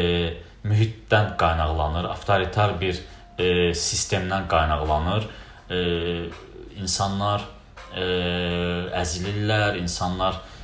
mühitdən 0.66 1.36
qaynaqlanır, 1.40 2.08
avtoritar 2.10 2.74
bir 2.80 2.98
e, 3.38 3.46
sistemdən 3.78 4.48
qaynaqlanır. 4.50 5.28
E, 5.70 5.78
insanlar 6.82 7.46
e, 7.94 8.04
əzilirlər, 9.04 9.78
insanlar 9.80 10.40
e, 10.40 10.54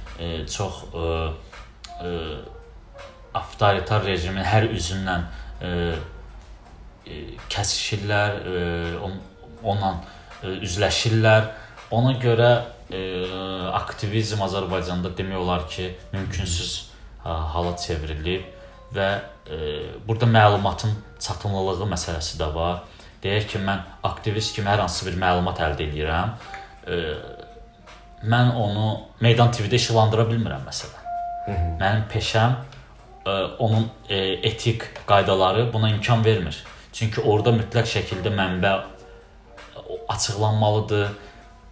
çox 0.51 0.85
e, 0.95 1.07
e, 2.05 2.11
avtoritar 3.35 4.05
rejimin 4.05 4.45
hər 4.45 4.69
üzündən 4.75 5.27
e, 5.63 5.71
e, 7.07 7.21
kəsişirlər, 7.53 8.39
e, 8.41 8.63
on, 9.07 9.17
onunla 9.63 9.95
e, 10.43 10.55
üzləşirlər. 10.67 11.51
Ona 11.95 12.15
görə 12.23 12.51
e, 12.91 13.03
aktivizm 13.75 14.43
Azərbaycanda 14.47 15.13
demək 15.19 15.43
olar 15.43 15.67
ki, 15.71 15.91
mümkünsüz 16.13 16.75
ha, 17.25 17.37
hala 17.55 17.77
çevrilib 17.79 18.47
və 18.95 19.11
e, 19.47 19.59
burada 20.07 20.27
məlumatın 20.31 20.95
çatımlılığı 21.21 21.89
məsələsi 21.95 22.39
də 22.41 22.51
var. 22.55 22.83
Deyək 23.23 23.51
ki, 23.53 23.61
mən 23.67 23.83
aktivist 24.07 24.55
kimi 24.57 24.71
hər 24.71 24.81
hansı 24.85 25.07
bir 25.09 25.19
məlumat 25.21 25.61
əldə 25.67 25.87
edirəm. 25.91 26.35
E, 26.89 27.01
mən 28.25 28.53
onu 28.55 29.01
Meydan 29.21 29.53
TV-də 29.53 29.79
işıqlandıra 29.81 30.27
bilmirəm 30.29 30.67
məsələn. 30.69 31.01
Mənim 31.81 32.05
peşəm 32.13 32.57
ə, 33.25 33.35
onun 33.59 33.87
ə, 34.09 34.21
etik 34.51 34.85
qaydaları 35.09 35.71
buna 35.73 35.91
imkan 35.91 36.25
vermir. 36.25 36.59
Çünki 36.93 37.21
orada 37.21 37.55
mütləq 37.57 37.89
şəkildə 37.89 38.33
mənbə 38.35 38.75
açıqlanmalıdır, 40.09 41.09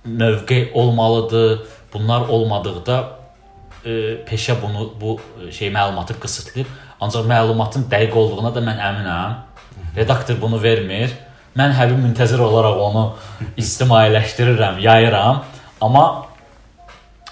mövqe 0.05 0.71
olmalıdır. 0.75 1.67
Bunlar 1.93 2.29
olmadıqda 2.29 2.99
ə, 3.85 4.25
peşə 4.29 4.57
bunu 4.63 4.93
bu 5.01 5.19
şey 5.53 5.73
məlumatı 5.75 6.19
qısıtlayır. 6.21 6.69
Ancaq 7.01 7.29
məlumatın 7.29 7.89
dəqiq 7.93 8.17
olduğuna 8.17 8.55
da 8.55 8.65
mən 8.65 8.81
əminəm. 8.91 9.37
Redaktor 9.97 10.41
bunu 10.41 10.63
vermir. 10.63 11.13
Mən 11.59 11.73
Həbib 11.75 12.01
Müntəzir 12.03 12.41
olaraq 12.41 12.81
onu 12.81 13.05
ictimailəşdirirəm, 13.63 14.81
yayıram. 14.81 15.45
Amma 15.81 16.28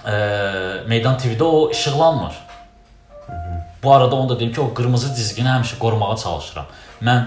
ə, 0.07 0.87
Meydan 0.87 1.19
TV-də 1.19 1.45
o 1.45 1.71
işıqlanmır. 1.71 2.35
Bu 3.83 3.93
arada 3.93 4.15
onu 4.15 4.29
da 4.29 4.39
deyim 4.41 4.53
ki, 4.53 4.61
o 4.61 4.75
qırmızı 4.75 5.15
cizgini 5.15 5.49
həmişə 5.49 5.79
qorumağa 5.79 6.17
çalışıram. 6.23 6.71
Mən 7.03 7.27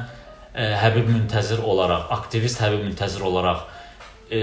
ə, 0.56 0.72
Həbib 0.84 1.10
Müntəzir 1.12 1.62
olaraq, 1.62 2.08
aktivist 2.16 2.62
Həbib 2.64 2.86
Müntəzir 2.88 3.24
olaraq 3.24 3.66
ə, 4.32 4.42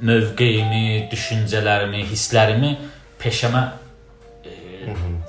mövqeyimi, 0.00 1.08
düşüncələrimi, 1.12 2.04
hisslərimi 2.12 2.74
peşəmə 3.20 3.64
ə, 3.64 4.54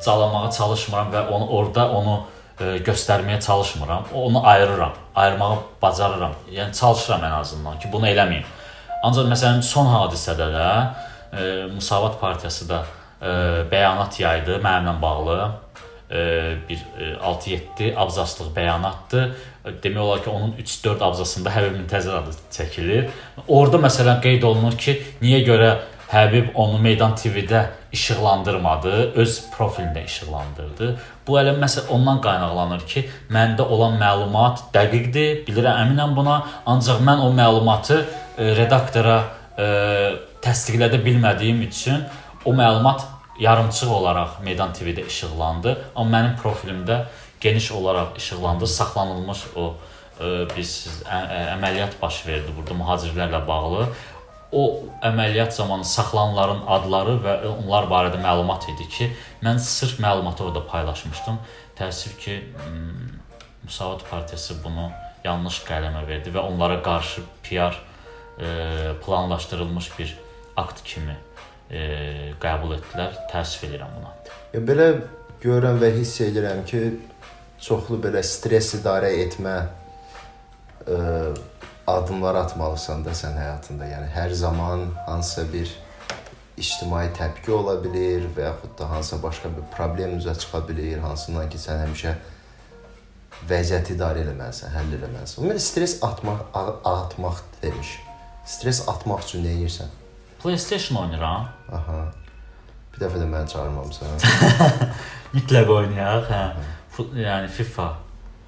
calamağa 0.06 0.52
çalışmıram 0.58 1.12
və 1.16 1.26
onu 1.32 1.50
orada 1.60 1.90
onu 1.96 2.16
ə, 2.20 2.78
göstərməyə 2.86 3.42
çalışmıram. 3.42 4.12
Onu 4.14 4.48
ayırıram, 4.48 4.96
ayırmağı 5.16 5.60
bacarıram. 5.82 6.40
Yəni 6.52 6.76
çalışıram 6.76 7.22
ən 7.22 7.40
azından 7.42 7.80
ki, 7.80 7.92
bunu 7.92 8.08
eləməyim. 8.08 8.48
Ancaq 9.04 9.30
məsələn 9.32 9.62
son 9.64 9.88
hadisədə 9.88 10.50
də 10.52 10.66
e, 10.68 11.19
Müsavat 11.76 12.20
partiyası 12.22 12.70
da 12.70 12.84
bəyanat 13.72 14.22
yaydı 14.22 14.62
mənimlə 14.64 15.02
bağlı. 15.02 15.40
bir 16.70 16.80
6-7 17.22 17.96
abzaslıq 17.96 18.50
bəyanatdır. 18.56 19.30
Demək 19.84 20.00
olar 20.00 20.24
ki, 20.24 20.30
onun 20.30 20.52
3-4 20.58 21.04
abzasında 21.04 21.54
Həbib 21.54 21.76
Müntəzir 21.78 22.16
adı 22.18 22.34
çəkilir. 22.52 23.10
Orada 23.48 23.78
məsələn 23.78 24.22
qeyd 24.24 24.44
olunur 24.44 24.78
ki, 24.78 24.98
niyə 25.22 25.44
görə 25.46 25.72
Həbib 26.10 26.56
onu 26.58 26.80
Meydan 26.82 27.14
TV-də 27.14 27.68
işıqlandırmadı, 27.94 29.12
öz 29.22 29.36
profilində 29.54 30.02
işıqlandırdı. 30.06 30.96
Bu 31.28 31.38
elə 31.38 31.54
məsəl 31.62 31.92
ondan 31.94 32.18
qaynaqlanır 32.26 32.88
ki, 32.90 33.06
məndə 33.30 33.62
olan 33.62 34.00
məlumat 34.02 34.72
dəqiqdir, 34.74 35.44
bilirəm, 35.46 35.84
əminəm 35.86 36.16
buna, 36.18 36.42
ancaq 36.66 37.04
mən 37.06 37.22
o 37.22 37.30
məlumatı 37.38 38.02
redaktora 38.40 39.22
təsdiqlədə 40.44 41.02
bilmədiyim 41.04 41.62
üçün 41.68 42.04
o 42.46 42.54
məlumat 42.56 43.06
yarımçıq 43.40 43.92
olaraq 43.92 44.40
Meydan 44.44 44.74
TV-də 44.76 45.06
işıqlandı, 45.08 45.76
amma 45.96 46.18
mənim 46.18 46.38
profilimdə 46.40 47.06
geniş 47.42 47.72
olaraq 47.72 48.18
işıqlandı, 48.20 48.68
saxlanılmış 48.68 49.44
o 49.56 49.74
ə, 50.20 50.48
biz 50.56 51.04
ə, 51.06 51.20
əməliyyat 51.56 52.00
baş 52.02 52.26
verdi 52.28 52.56
burada 52.58 52.76
mühacirlərlə 52.80 53.42
bağlı. 53.48 53.88
O 54.52 54.64
əməliyyat 55.06 55.54
zamanı 55.56 55.86
saxlanılanların 55.86 56.64
adları 56.76 57.18
və 57.24 57.36
onlar 57.52 57.88
barədə 57.92 58.20
məlumat 58.24 58.66
idi 58.74 58.88
ki, 58.96 59.12
mən 59.46 59.60
sırf 59.62 60.00
məlumatı 60.04 60.48
orada 60.48 60.66
paylaşmışdım. 60.68 61.38
Təəssüf 61.80 62.18
ki, 62.24 62.42
Müsavat 63.64 64.02
partiyası 64.10 64.56
bunu 64.64 64.88
yanlış 65.24 65.60
qələmə 65.68 66.08
verdi 66.08 66.32
və 66.34 66.42
onlara 66.42 66.80
qarşı 66.82 67.22
PR 67.46 67.76
planlaşdırılmış 69.06 69.92
bir 70.00 70.18
akt 70.58 70.84
kimi 70.84 71.18
e, 71.70 72.34
qəbul 72.42 72.76
etdilər. 72.78 73.18
Təəssüf 73.32 73.68
edirəm 73.70 73.92
buna. 73.98 74.14
Ya 74.54 74.62
belə 74.66 74.90
görürəm 75.44 75.80
və 75.82 75.92
hiss 75.98 76.22
edirəm 76.26 76.64
ki, 76.68 76.84
çoxlu 77.64 78.00
belə 78.04 78.24
stress 78.26 78.76
idarə 78.80 79.12
etmə 79.26 79.56
ə, 79.60 80.96
e, 80.96 81.04
addımlar 81.90 82.38
atmalısan 82.46 83.06
da 83.06 83.14
sən 83.18 83.38
həyatında. 83.40 83.88
Yəni 83.90 84.10
hər 84.14 84.34
zaman 84.38 84.90
hansısa 85.08 85.46
bir 85.54 85.72
ictimai 86.60 87.08
təpki 87.16 87.54
ola 87.56 87.78
bilər 87.84 88.28
və 88.36 88.50
yaxud 88.50 88.76
da 88.80 88.90
hansısa 88.92 89.22
başqa 89.24 89.54
bir 89.56 89.70
problem 89.76 90.18
üzə 90.20 90.36
çıxa 90.42 90.62
bilər, 90.68 91.00
hansından 91.06 91.50
ki 91.50 91.62
sən 91.62 91.82
həmişə 91.86 92.14
vəziyyəti 93.50 93.96
idarə 93.96 94.26
etməlisən, 94.26 94.76
həll 94.76 94.94
etməlisən. 95.00 95.40
Ümumiyyətlə 95.40 95.66
stress 95.66 95.98
atmaq 96.04 96.46
atmaq 96.84 97.44
demiş. 97.64 97.98
Stress 98.50 98.82
atmaq 98.90 99.22
üçün 99.28 99.44
nə 99.46 99.54
edirsən? 99.58 99.90
PlayStation 100.42 100.98
oynayıram. 101.04 101.50
Aha. 101.78 102.00
Bir 102.94 103.04
dəfə 103.04 103.20
də 103.22 103.28
məni 103.30 103.52
çağırmamısan. 103.52 104.24
Mütləq 105.36 105.70
oynayaq, 105.76 106.32
hə. 106.32 106.42
Yəni 107.20 107.52
FIFA 107.54 107.86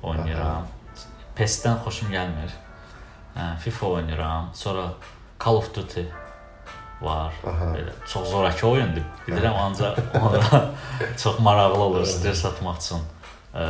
oynayıram. 0.10 0.66
PES-dən 1.38 1.78
xoşum 1.86 2.10
gəlmir. 2.16 2.56
Hə, 3.36 3.46
FIFA 3.62 3.92
oynayıram. 4.00 4.50
Sonra 4.58 4.88
Call 5.44 5.62
of 5.62 5.70
Duty 5.76 6.08
var. 7.02 7.38
Aha. 7.48 7.70
Belə 7.76 7.94
çox 8.08 8.28
zorakı 8.34 8.68
oyundur. 8.68 9.06
Bilirəm 9.28 9.62
ancaq 9.68 10.02
ona 10.22 10.64
çox 11.24 11.40
maraqlı 11.40 11.80
olur 11.86 12.10
stres 12.10 12.44
atmaq 12.50 12.82
üçün. 12.82 13.06
Ə, 13.54 13.70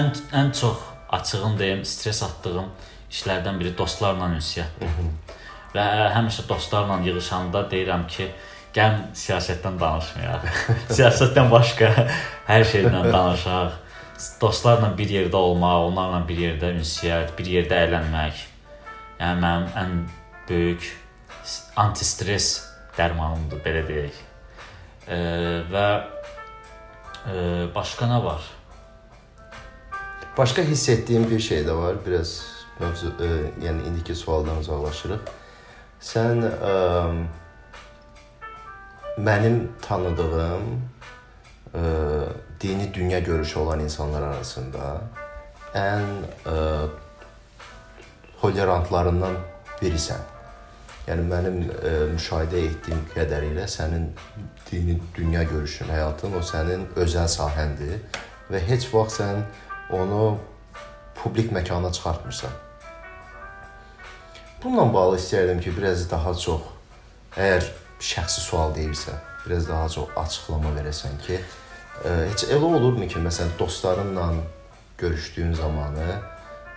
ən 0.00 0.12
ən 0.42 0.52
çox 0.60 0.82
açığın 1.14 1.58
deyim, 1.58 1.84
stres 1.84 2.22
atdığım 2.22 2.70
işlərdən 3.12 3.58
biri 3.60 3.72
dostlarla 3.78 4.32
ünsiyyətdir 4.36 5.36
və 5.76 5.86
həmişə 6.14 6.46
dostlarla 6.48 6.98
yığılanda 7.04 7.64
deyirəm 7.70 8.06
ki, 8.10 8.28
gəl 8.76 8.98
siyasətdən 9.16 9.78
danışmayaq. 9.80 10.46
Siyasətdən 10.96 11.50
başqa 11.52 11.90
hər 12.48 12.66
şeydən 12.72 13.10
danışaq. 13.12 13.82
Dostlarla 14.40 14.92
bir 14.96 15.12
yerdə 15.12 15.36
olmaq, 15.36 15.90
onlarla 15.90 16.22
bir 16.28 16.40
yerdə 16.46 16.72
ünsiyyət, 16.78 17.34
bir 17.38 17.50
yerdə 17.52 17.82
əylənmək. 17.84 18.44
Yəni 19.20 19.42
mənim 19.42 19.68
ən 19.82 19.94
böyük 20.48 20.88
antistres 21.80 22.50
dərmanımdır, 22.96 23.60
belə 23.64 23.84
deyək. 23.88 24.20
E, 25.06 25.18
və 25.72 25.86
e, 27.28 27.38
başqa 27.76 28.08
nə 28.10 28.20
var? 28.24 28.52
Başqa 30.36 30.64
hiss 30.68 30.88
etdiyim 30.92 31.28
bir 31.30 31.40
şey 31.40 31.64
də 31.68 31.76
var. 31.76 32.00
Biraz 32.06 32.55
mövzu, 32.80 33.12
e, 33.20 33.28
yəni 33.66 33.88
indiki 33.88 34.14
sualdan 34.14 34.60
uzaqlaşırıq. 34.60 35.32
Sən 36.00 36.42
ə, 36.44 36.74
mənim 39.16 39.62
tanıdığım 39.82 40.66
ə, 41.72 41.84
dini 42.60 42.94
dünya 42.94 43.18
görüşü 43.18 43.58
olan 43.58 43.80
insanlar 43.80 44.22
arasında 44.22 45.00
ən 45.74 46.08
ə, 46.44 46.56
tolerantlarından 48.40 49.38
birisən. 49.80 50.20
Yəni 51.06 51.24
mənim 51.30 51.62
ə, 51.70 51.94
müşahidə 52.12 52.60
etdiyim 52.68 53.06
qədərilə 53.14 53.64
sənin 53.70 54.10
dini 54.70 54.98
dünya 55.16 55.42
görüşün, 55.48 55.88
həyatın 55.94 56.36
o 56.36 56.44
sənin 56.44 56.86
özəl 56.98 57.30
sahəndir 57.30 57.98
və 58.50 58.62
heç 58.68 58.90
vaxt 58.92 59.22
sən 59.22 59.42
onu 59.96 60.36
publik 61.16 61.52
məkana 61.54 61.92
çıxartmırsan. 61.92 62.65
Bununla 64.66 64.94
bağlı 64.94 65.16
istəyərdim 65.16 65.60
ki, 65.62 65.72
biraz 65.76 66.00
daha 66.10 66.32
çox 66.34 66.62
əgər 67.38 67.66
şəxsi 68.02 68.40
sual 68.42 68.72
deyirsə, 68.74 69.12
biraz 69.44 69.68
daha 69.68 69.84
çox 69.94 70.16
açıqlama 70.18 70.72
verəsən 70.74 71.20
ki, 71.22 71.36
ə, 71.38 71.44
e, 72.02 72.14
heç 72.32 72.42
elə 72.48 72.72
olurmu 72.78 73.06
ki, 73.06 73.22
məsələn, 73.22 73.52
dostlarınla 73.60 74.24
görüşdüyün 74.98 75.54
zamanı 75.54 76.08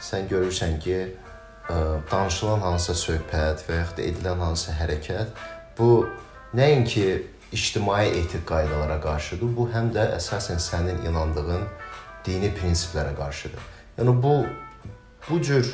sən 0.06 0.30
görürsən 0.30 0.78
ki, 0.86 1.00
ə, 1.00 1.80
e, 1.80 1.80
danışılan 2.12 2.62
hansısa 2.68 2.98
söhbət 3.08 3.66
və 3.66 3.82
yaxud 3.82 4.04
da 4.04 4.08
edilən 4.12 4.46
hansısa 4.46 4.78
hərəkət 4.84 5.44
bu 5.82 5.92
nəinki 6.62 7.10
ictimai 7.58 8.06
etik 8.22 8.46
qaydalara 8.54 9.02
qarşıdır, 9.02 9.56
bu 9.58 9.70
həm 9.74 9.90
də 9.98 10.12
əsasən 10.22 10.62
sənin 10.62 11.08
inandığın 11.10 11.66
dini 12.22 12.54
prinsiplərə 12.54 13.18
qarşıdır. 13.18 13.70
Yəni 13.98 14.20
bu 14.22 14.40
bu 15.26 15.42
cür 15.42 15.66
ə, 15.66 15.72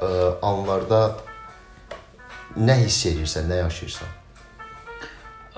e, 0.00 0.12
anlarda 0.40 1.27
nə 2.56 2.78
hiss 2.84 3.06
edirsən, 3.10 3.48
nə 3.50 3.60
yaşayırsan? 3.64 4.14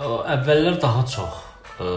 Əvvəllər 0.01 0.81
daha 0.81 1.05
çox 1.05 1.39
ə, 1.83 1.89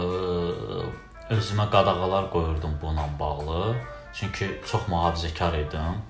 özümə 1.34 1.66
qadağalar 1.72 2.30
qoyurdum 2.32 2.76
bununla 2.82 3.08
bağlı. 3.18 3.74
Çünki 4.14 4.50
çox 4.70 4.86
mühafizəkar 4.92 5.56
idim 5.62 6.02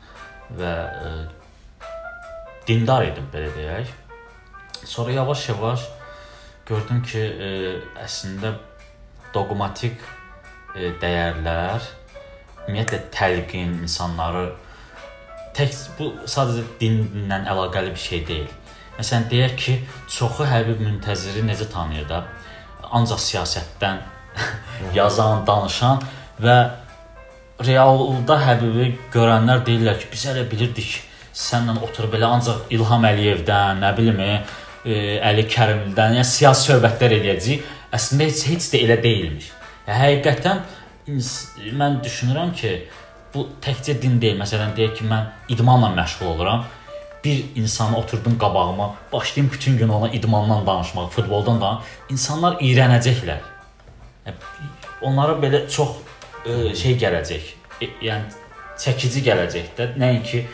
və 0.58 0.72
ə, 1.08 1.12
dindar 2.66 3.06
idim 3.08 3.28
belə 3.32 3.52
deyək. 3.56 3.92
Sonra 4.84 5.14
yavaş-yavaş 5.20 5.86
gördüm 6.66 7.02
ki, 7.06 7.22
ə, 7.22 7.52
əslində 8.04 8.56
doqmatik 9.34 10.02
ə, 10.74 10.92
dəyərlər 11.00 11.86
ümumiyyətlə 12.64 13.00
təlqin 13.12 13.80
insanları 13.84 14.48
tək 15.54 15.74
bu 15.98 16.10
sadəcə 16.26 16.64
dinlə 16.80 17.42
əlaqəli 17.52 17.92
bir 17.94 18.04
şey 18.08 18.22
deyil. 18.28 18.52
Məsələn 18.98 19.26
deyək 19.30 19.54
ki, 19.58 19.74
çoxu 20.10 20.46
Həbib 20.46 20.82
Müntəziri 20.84 21.42
necə 21.46 21.66
tanıyır 21.70 22.06
da? 22.08 22.20
Ancaq 22.94 23.18
siyasətdən 23.18 23.98
yazan, 24.98 25.42
danışan 25.46 26.02
və 26.42 26.58
realda 27.66 28.38
Həbibi 28.44 28.92
görənlər 29.14 29.64
deyirlər 29.66 29.98
ki, 29.98 30.10
biz 30.12 30.28
elə 30.30 30.44
bilirdik 30.50 31.00
sənlə 31.34 31.74
oturub 31.82 32.14
belə 32.14 32.30
ancaq 32.36 32.70
İlham 32.74 33.06
Əliyevdən, 33.08 33.82
nə 33.82 33.90
bilim, 33.96 34.20
e, 34.22 34.38
Əli 35.30 35.46
Kərimlidən, 35.50 36.20
yəni 36.20 36.30
siyasi 36.30 36.70
söhbətlər 36.70 37.16
eləyəcəyik. 37.18 37.66
Əslində 37.94 38.30
heç 38.30 38.44
heç 38.52 38.70
də 38.74 38.84
elə 38.86 39.00
deyilmiş. 39.02 39.50
Yəni, 39.88 39.98
həqiqətən 40.04 40.62
mən 41.80 41.98
düşünürəm 42.06 42.54
ki, 42.54 42.76
bu 43.34 43.48
təkcə 43.62 43.98
din 43.98 44.20
deyil. 44.22 44.38
Məsələn, 44.38 44.74
deyək 44.78 45.00
ki, 45.00 45.10
mən 45.10 45.26
idmanla 45.50 45.90
məşğul 45.98 46.30
oluram 46.36 46.66
bir 47.24 47.44
insanı 47.54 47.96
oturdum 47.96 48.38
qabağıma, 48.38 48.94
başlayım 49.12 49.50
bütün 49.52 49.78
gün 49.78 49.88
ona 49.88 50.08
idmandan 50.08 50.66
danışmağa, 50.66 51.06
futboldan 51.06 51.60
da, 51.60 51.82
insanlar 52.10 52.58
iyrənəcəklər. 52.60 53.38
Onlara 55.02 55.36
belə 55.40 55.64
çox 55.68 55.96
ə, 56.44 56.70
e, 56.70 56.74
şey 56.76 56.98
gələcək. 57.00 57.48
E, 57.80 57.88
yəni 58.04 58.44
çəkici 58.80 59.24
gələcək 59.24 59.72
də, 59.78 59.88
nəinki 60.00 60.42
ə, 60.44 60.48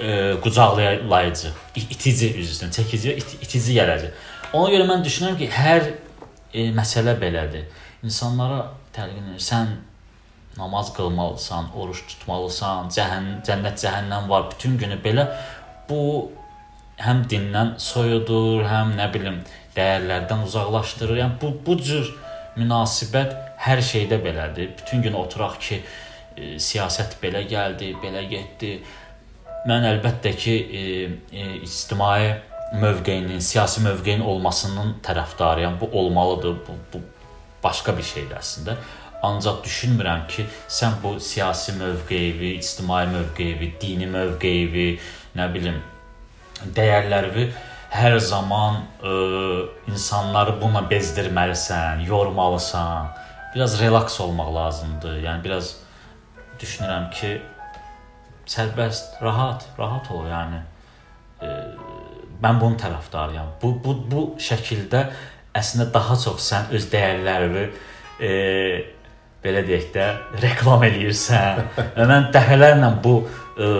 e, 0.00 0.14
qucaqlayıcı, 0.44 1.52
itici 1.76 2.32
üzrdən, 2.42 2.72
çəkici, 2.76 3.16
it 3.16 3.36
itici 3.42 3.76
gələcək. 3.76 4.24
Ona 4.52 4.72
görə 4.72 4.88
mən 4.88 5.04
düşünürəm 5.04 5.36
ki, 5.40 5.50
hər 5.52 5.90
e, 6.52 6.70
məsələ 6.76 7.16
belədir. 7.20 7.68
İnsanlara 8.04 8.70
təlqin 8.96 9.32
edir. 9.32 9.42
Sən 9.42 9.76
namaz 10.56 10.92
qılmalısan, 10.96 11.68
oruç 11.76 12.02
tutmalısan, 12.08 12.88
cəhən, 12.96 13.26
cənnət, 13.46 13.80
cəhənnəm 13.84 14.28
var 14.28 14.48
bütün 14.50 14.78
günü 14.80 14.96
belə 15.04 15.26
bu 15.88 16.02
həm 17.02 17.24
dindən 17.30 17.74
soyudur, 17.82 18.64
həm 18.68 18.94
nə 18.98 19.08
bilim 19.12 19.40
dəyərlərdən 19.76 20.44
uzaqlaşdırır. 20.46 21.20
Yəni 21.22 21.38
bu 21.40 21.52
bu 21.66 21.76
cür 21.80 22.12
münasibət 22.56 23.34
hər 23.66 23.82
şeydə 23.84 24.20
belədir. 24.24 24.72
Bütün 24.78 25.02
gün 25.04 25.16
oturaq 25.18 25.58
ki, 25.60 25.80
e, 26.36 26.56
siyasət 26.62 27.18
belə 27.22 27.44
gəldi, 27.48 27.92
belə 28.02 28.24
getdi. 28.30 28.76
Mən 29.68 29.86
əlbəttə 29.92 30.32
ki, 30.38 30.54
e, 30.80 30.84
e, 31.32 31.48
ictimai 31.66 32.36
mövqeyinin, 32.80 33.40
siyasi 33.40 33.82
mövqeyin 33.84 34.20
olmasının 34.20 34.96
tərəfdarıyam. 35.02 35.80
Bu 35.80 35.90
olmalıdır. 35.98 36.56
Bu, 36.68 36.78
bu 36.92 37.02
başqa 37.64 37.96
bir 37.96 38.06
şeydir 38.06 38.38
əslində. 38.40 38.76
Ancaq 39.26 39.62
düşünmürəm 39.64 40.26
ki, 40.28 40.46
sən 40.68 40.98
bu 41.02 41.16
siyasi 41.20 41.72
mövqeyi, 41.72 42.56
ictimai 42.56 43.06
mövqeyi, 43.10 43.72
dini 43.80 44.06
mövqeyi, 44.06 44.98
nə 45.36 45.48
bilim, 45.54 45.80
dəyərləri 46.76 47.48
hər 47.96 48.18
zaman 48.20 48.80
ə, 49.00 49.16
insanları 49.90 50.56
buna 50.60 50.82
bezdirməlisən, 50.90 52.04
yormalısan. 52.08 53.12
Biraz 53.54 53.78
relaks 53.80 54.18
olmaq 54.20 54.50
lazımdır. 54.54 55.20
Yəni 55.24 55.44
biraz 55.44 55.76
düşünürəm 56.60 57.10
ki, 57.14 57.36
sərbəst, 58.50 59.20
rahat, 59.24 59.68
rahat 59.78 60.10
ol, 60.12 60.26
yəni. 60.28 60.60
Ə, 61.40 61.54
mən 62.42 62.60
bunun 62.60 62.76
tərəfdarıyam. 62.80 63.54
Bu 63.62 63.72
bu 63.84 63.96
bu 64.10 64.26
şəkildə 64.42 65.06
əslində 65.56 65.88
daha 65.94 66.18
çox 66.20 66.42
sən 66.50 66.68
öz 66.76 66.88
dəyərlərini 66.92 67.64
e, 68.20 68.32
belə 69.44 69.62
deyək 69.66 69.88
də 69.94 70.08
reklam 70.42 70.84
eləyirsən. 70.88 71.62
Və 71.96 72.08
mən 72.10 72.28
dəfələrlə 72.34 72.92
bu 73.04 73.16
ə, 73.24 73.70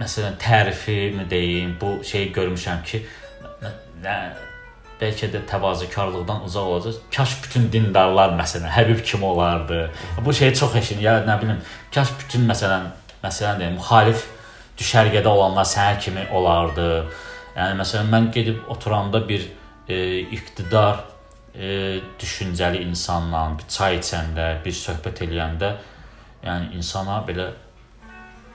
məsələn 0.00 0.38
tərifimi 0.40 1.28
deyim, 1.30 1.76
bu 1.80 1.98
şeyi 2.04 2.32
görmüşəm 2.32 2.82
ki, 2.86 3.02
nə 4.02 4.16
bəlkə 5.00 5.28
də 5.32 5.42
təvazökarlıqdan 5.50 6.44
uzaq 6.46 6.68
olacaq. 6.74 7.00
Kaş 7.16 7.36
bütün 7.44 7.68
dindarlar 7.72 8.36
məsələn 8.38 8.70
Həbib 8.70 9.02
kimi 9.04 9.24
olardı. 9.24 9.90
Bu 10.24 10.32
şeyi 10.32 10.54
çox 10.54 10.76
eşin, 10.76 11.00
ya 11.00 11.18
nə 11.26 11.40
bilim, 11.42 11.60
kaş 11.94 12.14
bütün 12.20 12.46
məsələn, 12.50 12.90
məsələn 13.24 13.60
deyim, 13.60 13.78
müxalif 13.80 14.26
düşərgədə 14.78 15.28
olanlar 15.28 15.66
sənə 15.68 15.98
kimi 16.00 16.26
olardı. 16.32 16.88
Yəni 17.56 17.80
məsələn 17.82 18.12
mən 18.12 18.30
gedib 18.32 18.62
oturanda 18.72 19.20
bir 19.28 19.48
e, 19.88 20.20
iqtidar 20.20 21.02
e, 21.54 22.00
düşüncəli 22.20 22.80
insanla 22.86 23.50
bir 23.58 23.68
çay 23.68 23.98
içəndə, 24.00 24.48
bir 24.64 24.76
söhbət 24.76 25.26
eləyəndə, 25.26 25.74
yəni 26.46 26.72
insana 26.78 27.20
belə 27.26 27.50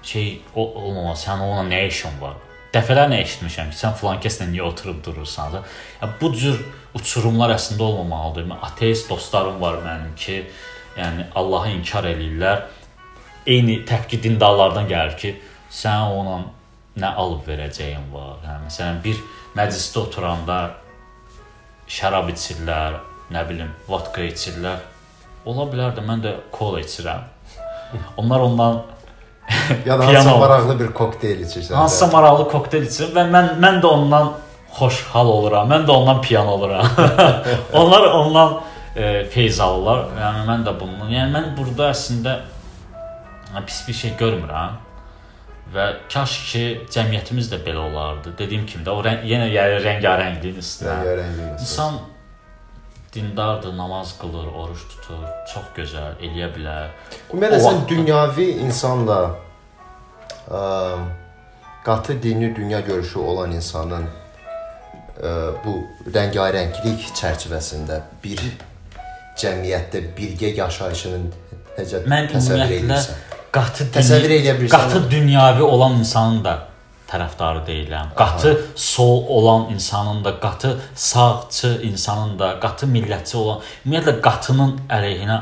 şey 0.07 0.41
olmamalı. 0.55 1.15
Sən 1.19 1.41
onunla 1.43 1.65
nə 1.67 1.87
işin 1.87 2.19
var? 2.21 2.37
Dəfələrlə 2.73 3.21
eşitmişəm 3.23 3.71
ki, 3.71 3.77
sən 3.79 3.95
filan 3.99 4.19
kəslə 4.23 4.47
niyə 4.51 4.65
oturub 4.67 4.99
durursan. 5.05 5.59
Ya 6.01 6.09
bu 6.21 6.31
cür 6.35 6.59
uçurumlar 6.97 7.53
əslində 7.55 7.87
olmamalıdır. 7.87 8.47
Mən 8.51 8.65
ateist 8.69 9.09
dostlarım 9.09 9.61
var 9.61 9.79
mənim 9.85 10.15
ki, 10.15 10.41
yəni 10.97 11.27
Allahı 11.35 11.75
inkar 11.77 12.07
eləyirlər. 12.11 12.65
Eyni 13.47 13.79
təfqi 13.87 14.19
dindarlardan 14.23 14.89
gəlir 14.89 15.15
ki, 15.19 15.33
sən 15.71 16.11
ona 16.19 16.41
nə 16.99 17.13
alıb 17.23 17.47
verəcəyin 17.47 18.11
var. 18.11 18.41
Hə, 18.43 18.59
məsələn, 18.65 18.99
bir 19.03 19.21
məclisdə 19.57 20.03
oturanda 20.03 20.59
şərab 21.87 22.31
içirlər, 22.33 22.99
nə 23.31 23.43
bilim, 23.49 23.71
vodka 23.87 24.25
içirlər. 24.27 24.83
Ola 25.47 25.67
bilər 25.71 25.95
də 25.95 26.03
mən 26.03 26.23
də 26.25 26.35
kola 26.51 26.81
içirəm. 26.83 27.23
Onlar 28.19 28.43
ondan 28.43 28.81
ya 29.85 29.99
da 29.99 30.07
hansısa 30.07 30.37
maraqlı 30.37 30.79
bir 30.79 30.91
kokteyl 30.93 31.41
içirsən. 31.45 31.73
Hansısa 31.73 32.07
maraqlı 32.07 32.47
kokteyl 32.51 32.87
içirəm 32.87 33.13
və 33.15 33.25
mən 33.31 33.53
mən 33.63 33.79
də 33.83 33.87
ondan 33.87 34.33
xoşhal 34.77 35.27
oluram. 35.27 35.69
Mən 35.71 35.85
də 35.87 35.91
ondan 35.91 36.21
piyan 36.21 36.47
oluram. 36.47 36.87
Onlar 37.73 38.01
ondan 38.01 38.59
e, 38.95 39.25
feyz 39.25 39.59
alırlar. 39.59 40.03
Yəni 40.21 40.43
mən 40.49 40.67
də 40.67 40.75
bunun. 40.79 41.07
Yəni 41.11 41.33
mən 41.35 41.55
burada 41.57 41.91
əslində 41.93 42.35
pis 43.65 43.79
bir 43.87 43.97
şey 44.01 44.13
görmürəm. 44.19 44.83
Və 45.73 45.87
kaş 46.13 46.35
ki 46.51 46.65
cəmiyyətimiz 46.93 47.49
də 47.51 47.59
belə 47.65 47.81
olardı. 47.89 48.31
Dediyim 48.37 48.65
kimi 48.65 48.85
də 48.85 48.93
o 48.93 49.01
rəng, 49.03 49.25
yenə 49.27 49.49
yəni 49.51 49.81
rəngarəngliyin 49.83 50.61
üstünə. 50.61 50.93
Rəngarəngliyin. 50.93 51.57
İnsan 51.59 51.99
dindardır, 53.13 53.77
namaz 53.77 54.15
qılır, 54.19 54.47
oruç 54.47 54.83
tutur, 54.91 55.23
çox 55.53 55.71
gözəl, 55.77 56.19
eləyə 56.21 56.51
bilər. 56.55 56.93
Ümumiyyətlə 57.31 57.59
sən 57.63 57.83
dünyavi 57.89 58.47
insanla 58.67 59.19
ə, 60.51 60.61
qatı 61.85 62.21
dini 62.23 62.55
dünya 62.55 62.79
görüşü 62.79 63.19
olan 63.19 63.51
insanın 63.51 64.07
ə, 64.07 65.33
bu 65.65 65.79
rəngarənglik 66.13 67.09
çərçivəsində 67.17 68.01
bir 68.23 68.43
cəmiyyətdə 69.37 70.03
birgə 70.17 70.53
yaşayışının 70.57 71.29
necə 71.77 72.03
Mən 72.09 72.31
təsəvvür 72.33 72.79
edirsən? 72.79 73.23
Qatı 73.53 73.87
təsəvvür 73.95 74.33
edə 74.41 74.57
bilirsən. 74.59 74.73
Qatı 74.75 75.11
dünyavi 75.11 75.63
olan 75.63 75.99
insanın 76.03 76.43
da 76.45 76.57
tərəfdarı 77.07 77.65
deyiləm. 77.67 78.13
Qatı 78.15 78.51
Aha. 78.51 78.71
sol 78.75 79.27
olan 79.27 79.69
insanın 79.73 80.23
da, 80.25 80.39
qatı 80.39 80.77
sağçı 80.95 81.79
insanın 81.83 82.39
da, 82.39 82.57
qatı 82.59 82.89
millətçi 82.91 83.37
olan, 83.37 83.61
ümumiyyətlə 83.85 84.17
qatının 84.21 84.73
əleyhinə 84.97 85.37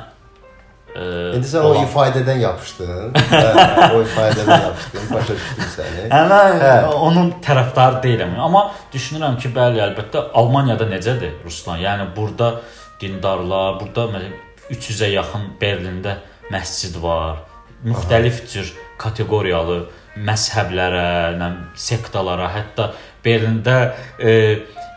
ə, 0.95 1.07
İndi 1.38 1.49
sən 1.49 1.66
olan... 1.66 1.82
o 1.82 1.88
ifadədən 1.88 2.39
yapışdın. 2.43 3.18
hə, 3.34 3.89
o 3.95 4.03
ifadədən 4.03 4.63
yapışdın. 4.68 5.09
Başa 5.13 5.39
düşdüm 5.41 5.74
səni. 5.74 6.07
Hə, 6.13 6.43
hə. 6.61 6.72
onun 7.09 7.34
tərəfdarı 7.45 8.01
deyiləm. 8.05 8.38
Amma 8.47 8.68
düşünürəm 8.93 9.39
ki, 9.41 9.53
bəli, 9.57 9.82
əlbəttə 9.89 10.30
Almaniyada 10.38 10.88
necədir 10.93 11.39
Ruslan? 11.45 11.82
Yəni 11.84 12.09
burada 12.16 12.55
dindarlar, 13.01 13.80
burada 13.82 14.09
məsələn 14.13 14.41
300-ə 14.72 15.11
yaxın 15.13 15.51
Berlində 15.61 16.20
məscid 16.53 17.01
var. 17.01 17.43
Müxtəlif 17.86 18.41
Aha. 18.41 18.51
cür 18.53 18.74
kateqoriyalı 18.97 19.86
məzhəblərə, 20.16 21.36
nə 21.39 21.49
sektalara, 21.76 22.47
hətta 22.53 22.91
Berlində 23.26 23.95
e, 24.20 24.32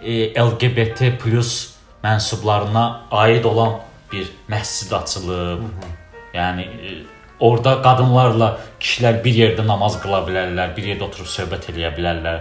e, 0.03 0.17
LGBT+ 0.39 1.11
mənsublarına 2.05 2.85
aid 3.11 3.45
olan 3.45 3.81
bir 4.13 4.29
məscid 4.49 4.95
açılıb. 4.95 5.63
Hı 5.63 5.65
-hı. 5.65 5.91
Yəni 6.35 6.63
e, 6.63 7.05
orada 7.41 7.83
qadınlarla 7.83 8.59
kişilər 8.81 9.25
bir 9.25 9.35
yerdə 9.35 9.67
namaz 9.67 10.01
qıla 10.03 10.21
bilərlər, 10.29 10.77
bir 10.77 10.85
yerdə 10.85 11.03
oturub 11.03 11.27
söhbət 11.27 11.71
eləyə 11.71 11.91
bilərlər. 11.97 12.39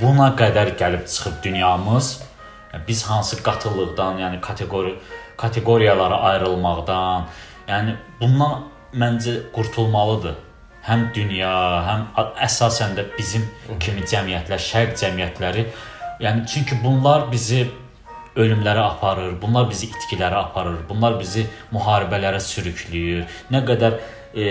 Buna 0.00 0.34
qədər 0.40 0.76
gəlib 0.78 1.06
çıxıb 1.06 1.42
dünyamız 1.44 2.22
biz 2.88 3.02
hansı 3.04 3.42
qatılıqdan, 3.42 4.18
yəni 4.18 4.40
kateqori 4.40 4.94
kateqoriyalara 5.36 6.16
ayrılmaqdan, 6.30 7.24
yəni 7.68 7.94
bundan 8.20 8.62
məncə 8.94 9.50
qurtulmalıdır 9.52 10.34
həm 10.86 11.10
dünya, 11.14 11.52
həm 11.86 12.06
əsasən 12.46 12.96
də 12.98 13.06
bizim 13.18 13.46
kimi 13.82 14.04
cəmiyyətlər, 14.08 14.62
şərq 14.70 14.96
cəmiyyətləri, 15.00 15.66
yəni 16.24 16.46
çünki 16.48 16.80
bunlar 16.84 17.28
bizi 17.32 17.66
ölümlərə 18.40 18.84
aparır, 18.94 19.34
bunlar 19.42 19.68
bizi 19.70 19.90
itkilərə 19.90 20.38
aparır, 20.46 20.78
bunlar 20.88 21.18
bizi 21.20 21.46
müharibələrə 21.74 22.40
sürükləyir. 22.44 23.26
Nə 23.52 23.64
qədər 23.68 23.98
e, 24.34 24.46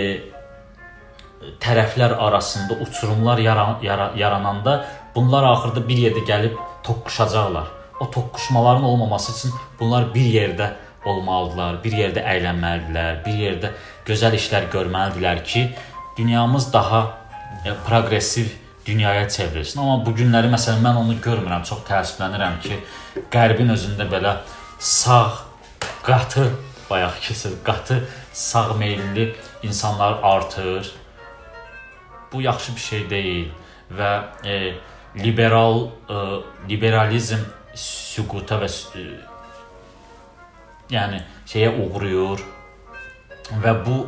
tərəflər 1.62 2.14
arasında 2.20 2.76
uçurumlar 2.84 3.40
yaran, 3.40 3.78
yara, 3.82 4.12
yarananda 4.16 4.84
bunlar 5.14 5.48
axırda 5.54 5.86
bir 5.88 6.04
yerdə 6.06 6.24
gəlib 6.28 6.60
toqquşacaqlar. 6.84 7.72
O 8.00 8.10
toqquşmaların 8.10 8.84
olmaması 8.84 9.32
üçün 9.32 9.58
bunlar 9.80 10.14
bir 10.14 10.28
yerdə 10.34 10.70
olmalıdılar, 11.04 11.80
bir 11.84 11.96
yerdə 11.96 12.24
əylənməlidirlər, 12.28 13.20
bir 13.24 13.38
yerdə 13.44 13.72
gözəl 14.08 14.36
işlər 14.36 14.68
görməlidirlər 14.72 15.42
ki, 15.44 15.64
dünyamız 16.20 16.72
daha 16.72 17.18
e, 17.64 17.70
proqressiv 17.86 18.46
dünyaya 18.86 19.28
çevrilsin. 19.28 19.80
Amma 19.80 20.00
bu 20.06 20.12
günləri 20.16 20.50
məsələn 20.52 20.82
mən 20.84 20.98
onu 21.00 21.16
görmürəm. 21.24 21.64
Çox 21.64 21.84
təəssüflənirəm 21.88 22.58
ki, 22.64 22.80
Qərbin 23.32 23.72
özündə 23.74 24.06
belə 24.10 24.36
sağ, 24.78 25.32
qatı, 26.02 26.50
bayaq 26.90 27.20
keçir, 27.20 27.56
qatı, 27.64 28.02
sağ 28.32 28.74
meylli 28.74 29.34
insanlar 29.62 30.18
artır. 30.22 30.92
Bu 32.32 32.42
yaxşı 32.42 32.76
bir 32.76 32.80
şey 32.80 33.10
deyil 33.10 33.48
və 33.98 34.12
e, 34.44 34.74
liberal 35.16 35.86
e, 35.86 36.14
liberalizm 36.68 37.42
süquta 37.74 38.60
və 38.62 38.70
e, 39.00 39.04
yəni 40.94 41.22
şeyə 41.50 41.74
uğrayır 41.82 42.44
və 43.64 43.74
bu 43.86 43.98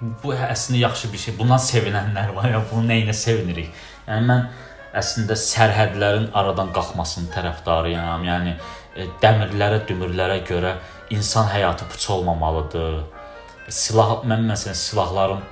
bu 0.00 0.34
əslində 0.34 0.82
yaxşı 0.84 1.12
bir 1.12 1.22
şey. 1.24 1.36
Bundan 1.38 1.60
sevinənlər 1.62 2.32
var 2.36 2.50
ya, 2.52 2.62
bunun 2.70 2.88
nəyinə 2.92 3.14
sevinirik? 3.16 3.70
Yəni 4.06 4.28
mən 4.30 4.44
əslində 4.98 5.36
sərhədlərin 5.38 6.30
aradan 6.38 6.70
qalxmasının 6.76 7.30
tərəfdarıyam. 7.34 8.24
Yəni 8.26 8.54
e, 8.54 9.08
dəmirlərə, 9.22 9.82
dümürlərə 9.88 10.40
görə 10.48 10.76
insan 11.14 11.50
həyatı 11.50 11.88
puç 11.90 12.08
olmamalıdır. 12.14 13.02
Silah 13.68 14.22
mən 14.28 14.46
məsələn 14.48 14.78
silahların 14.78 15.42
ə, 15.42 15.44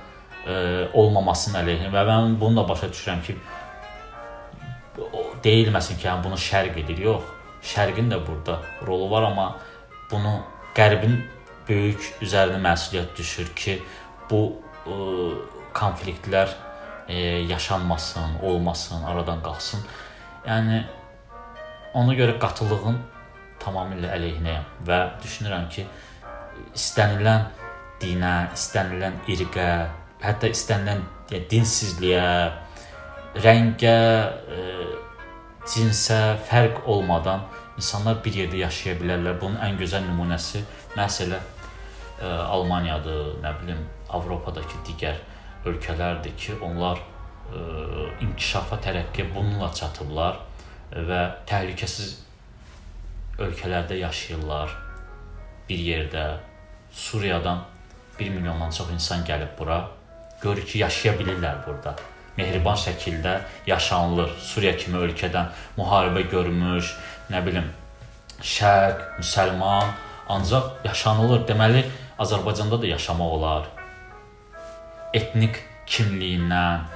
e, 0.47 0.57
olmamasının 0.97 1.61
əleyhinə 1.61 1.93
və 1.93 2.05
mən 2.07 2.37
bunu 2.41 2.61
da 2.61 2.67
başa 2.69 2.89
düşürəm 2.93 3.23
ki, 3.27 3.37
deyilməsin 5.43 5.99
ki, 5.99 6.07
yəni 6.07 6.23
bunu 6.23 6.39
şərq 6.41 6.79
edir. 6.81 7.03
Yox, 7.09 7.33
şərqin 7.75 8.09
də 8.11 8.21
burada 8.25 8.61
rolu 8.87 9.11
var, 9.11 9.27
amma 9.29 9.47
bunu 10.11 10.39
qərbin 10.77 11.19
böyük 11.67 12.23
üzərinə 12.23 12.59
məsuliyyət 12.63 13.17
düşür 13.17 13.51
ki, 13.55 13.81
bu 14.29 14.41
ə, 14.85 14.97
konfliktlər 15.77 16.51
ə, 16.51 17.19
yaşanmasın, 17.49 18.39
olmasın, 18.43 19.03
aradan 19.07 19.41
qalsın. 19.45 19.83
Yəni 20.47 20.83
ona 21.97 22.15
görə 22.17 22.37
qatılığın 22.41 22.99
tamamilə 23.63 24.11
əleyhinəyəm 24.15 24.67
və 24.87 24.99
düşünürəm 25.23 25.67
ki, 25.73 25.87
istənilən 26.77 27.47
dinə, 28.01 28.35
istənilən 28.55 29.21
irqə, 29.33 29.67
hətta 30.21 30.51
istənilən 30.53 31.03
yəni, 31.31 31.45
dinsizliyə, 31.51 32.27
rəngə, 33.43 33.97
ə, 34.57 34.63
cinsə 35.67 36.37
fərq 36.47 36.85
olmadan 36.87 37.43
insanlar 37.77 38.21
bir 38.23 38.35
yerdə 38.41 38.61
yaşaya 38.63 38.95
bilərlər. 39.01 39.37
Bunun 39.41 39.59
ən 39.61 39.77
gözəl 39.79 40.05
nümunəsi 40.07 40.63
məsələ 40.95 41.37
ə, 41.37 42.31
Almaniyadır, 42.55 43.37
nə 43.43 43.53
bilim, 43.61 43.83
Avropadakı 44.09 44.81
digər 44.87 45.19
ölkələrdir 45.67 46.35
ki, 46.39 46.57
onlar 46.63 47.01
ə, 47.01 47.61
inkişafa, 48.23 48.79
tərəqqiyə 48.83 49.29
bununla 49.35 49.71
çatıblar 49.75 50.41
və 50.91 51.21
təhlükəsiz 51.49 52.13
ölkələrdə 53.39 53.99
yaşayırlar. 54.01 54.75
Bir 55.69 55.81
yerdə 55.83 56.27
Suriyadan 56.91 57.65
1 58.19 58.29
milyondan 58.29 58.71
çox 58.71 58.93
insan 58.93 59.25
gəlib 59.27 59.57
bura. 59.59 59.81
Görür 60.41 60.65
ki, 60.65 60.79
yaşaya 60.79 61.17
bilirlər 61.19 61.65
burada 61.65 61.97
mehriban 62.37 62.77
şəkildə 62.77 63.39
yaşanılır. 63.67 64.33
Suriya 64.41 64.75
kimi 64.77 65.01
ölkədən 65.01 65.49
müharibə 65.77 66.23
görmüş, 66.31 66.93
nə 67.33 67.41
bilim, 67.45 67.71
şərq, 68.41 69.03
müsəlman, 69.19 69.95
ancaq 70.29 70.85
yaşanılır. 70.85 71.47
Deməli, 71.49 71.83
Azərbaycanda 72.19 72.81
da 72.81 72.93
yaşamaq 72.93 73.33
olar. 73.39 73.67
Etnik 75.13 75.61
kimliyindən, 75.87 76.87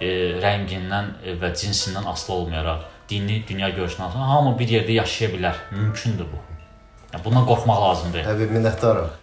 e, 0.00 0.08
rəngindən 0.42 1.14
e, 1.24 1.36
və 1.40 1.52
cinsindən 1.52 2.08
asılı 2.08 2.36
olmayaraq, 2.36 2.84
dini, 3.10 3.42
dünya 3.48 3.68
görüşündən 3.68 4.08
asılı 4.08 4.28
hamı 4.32 4.58
bir 4.58 4.68
yerdə 4.78 5.00
yaşaya 5.00 5.30
bilər. 5.36 5.62
Mümkündür 5.70 6.30
bu. 6.32 6.42
Yəni 7.12 7.24
bundan 7.24 7.48
qorxmaq 7.48 7.82
lazım 7.86 8.12
deyil. 8.12 8.28
Həbib 8.28 8.54
minnətdaram. 8.56 9.16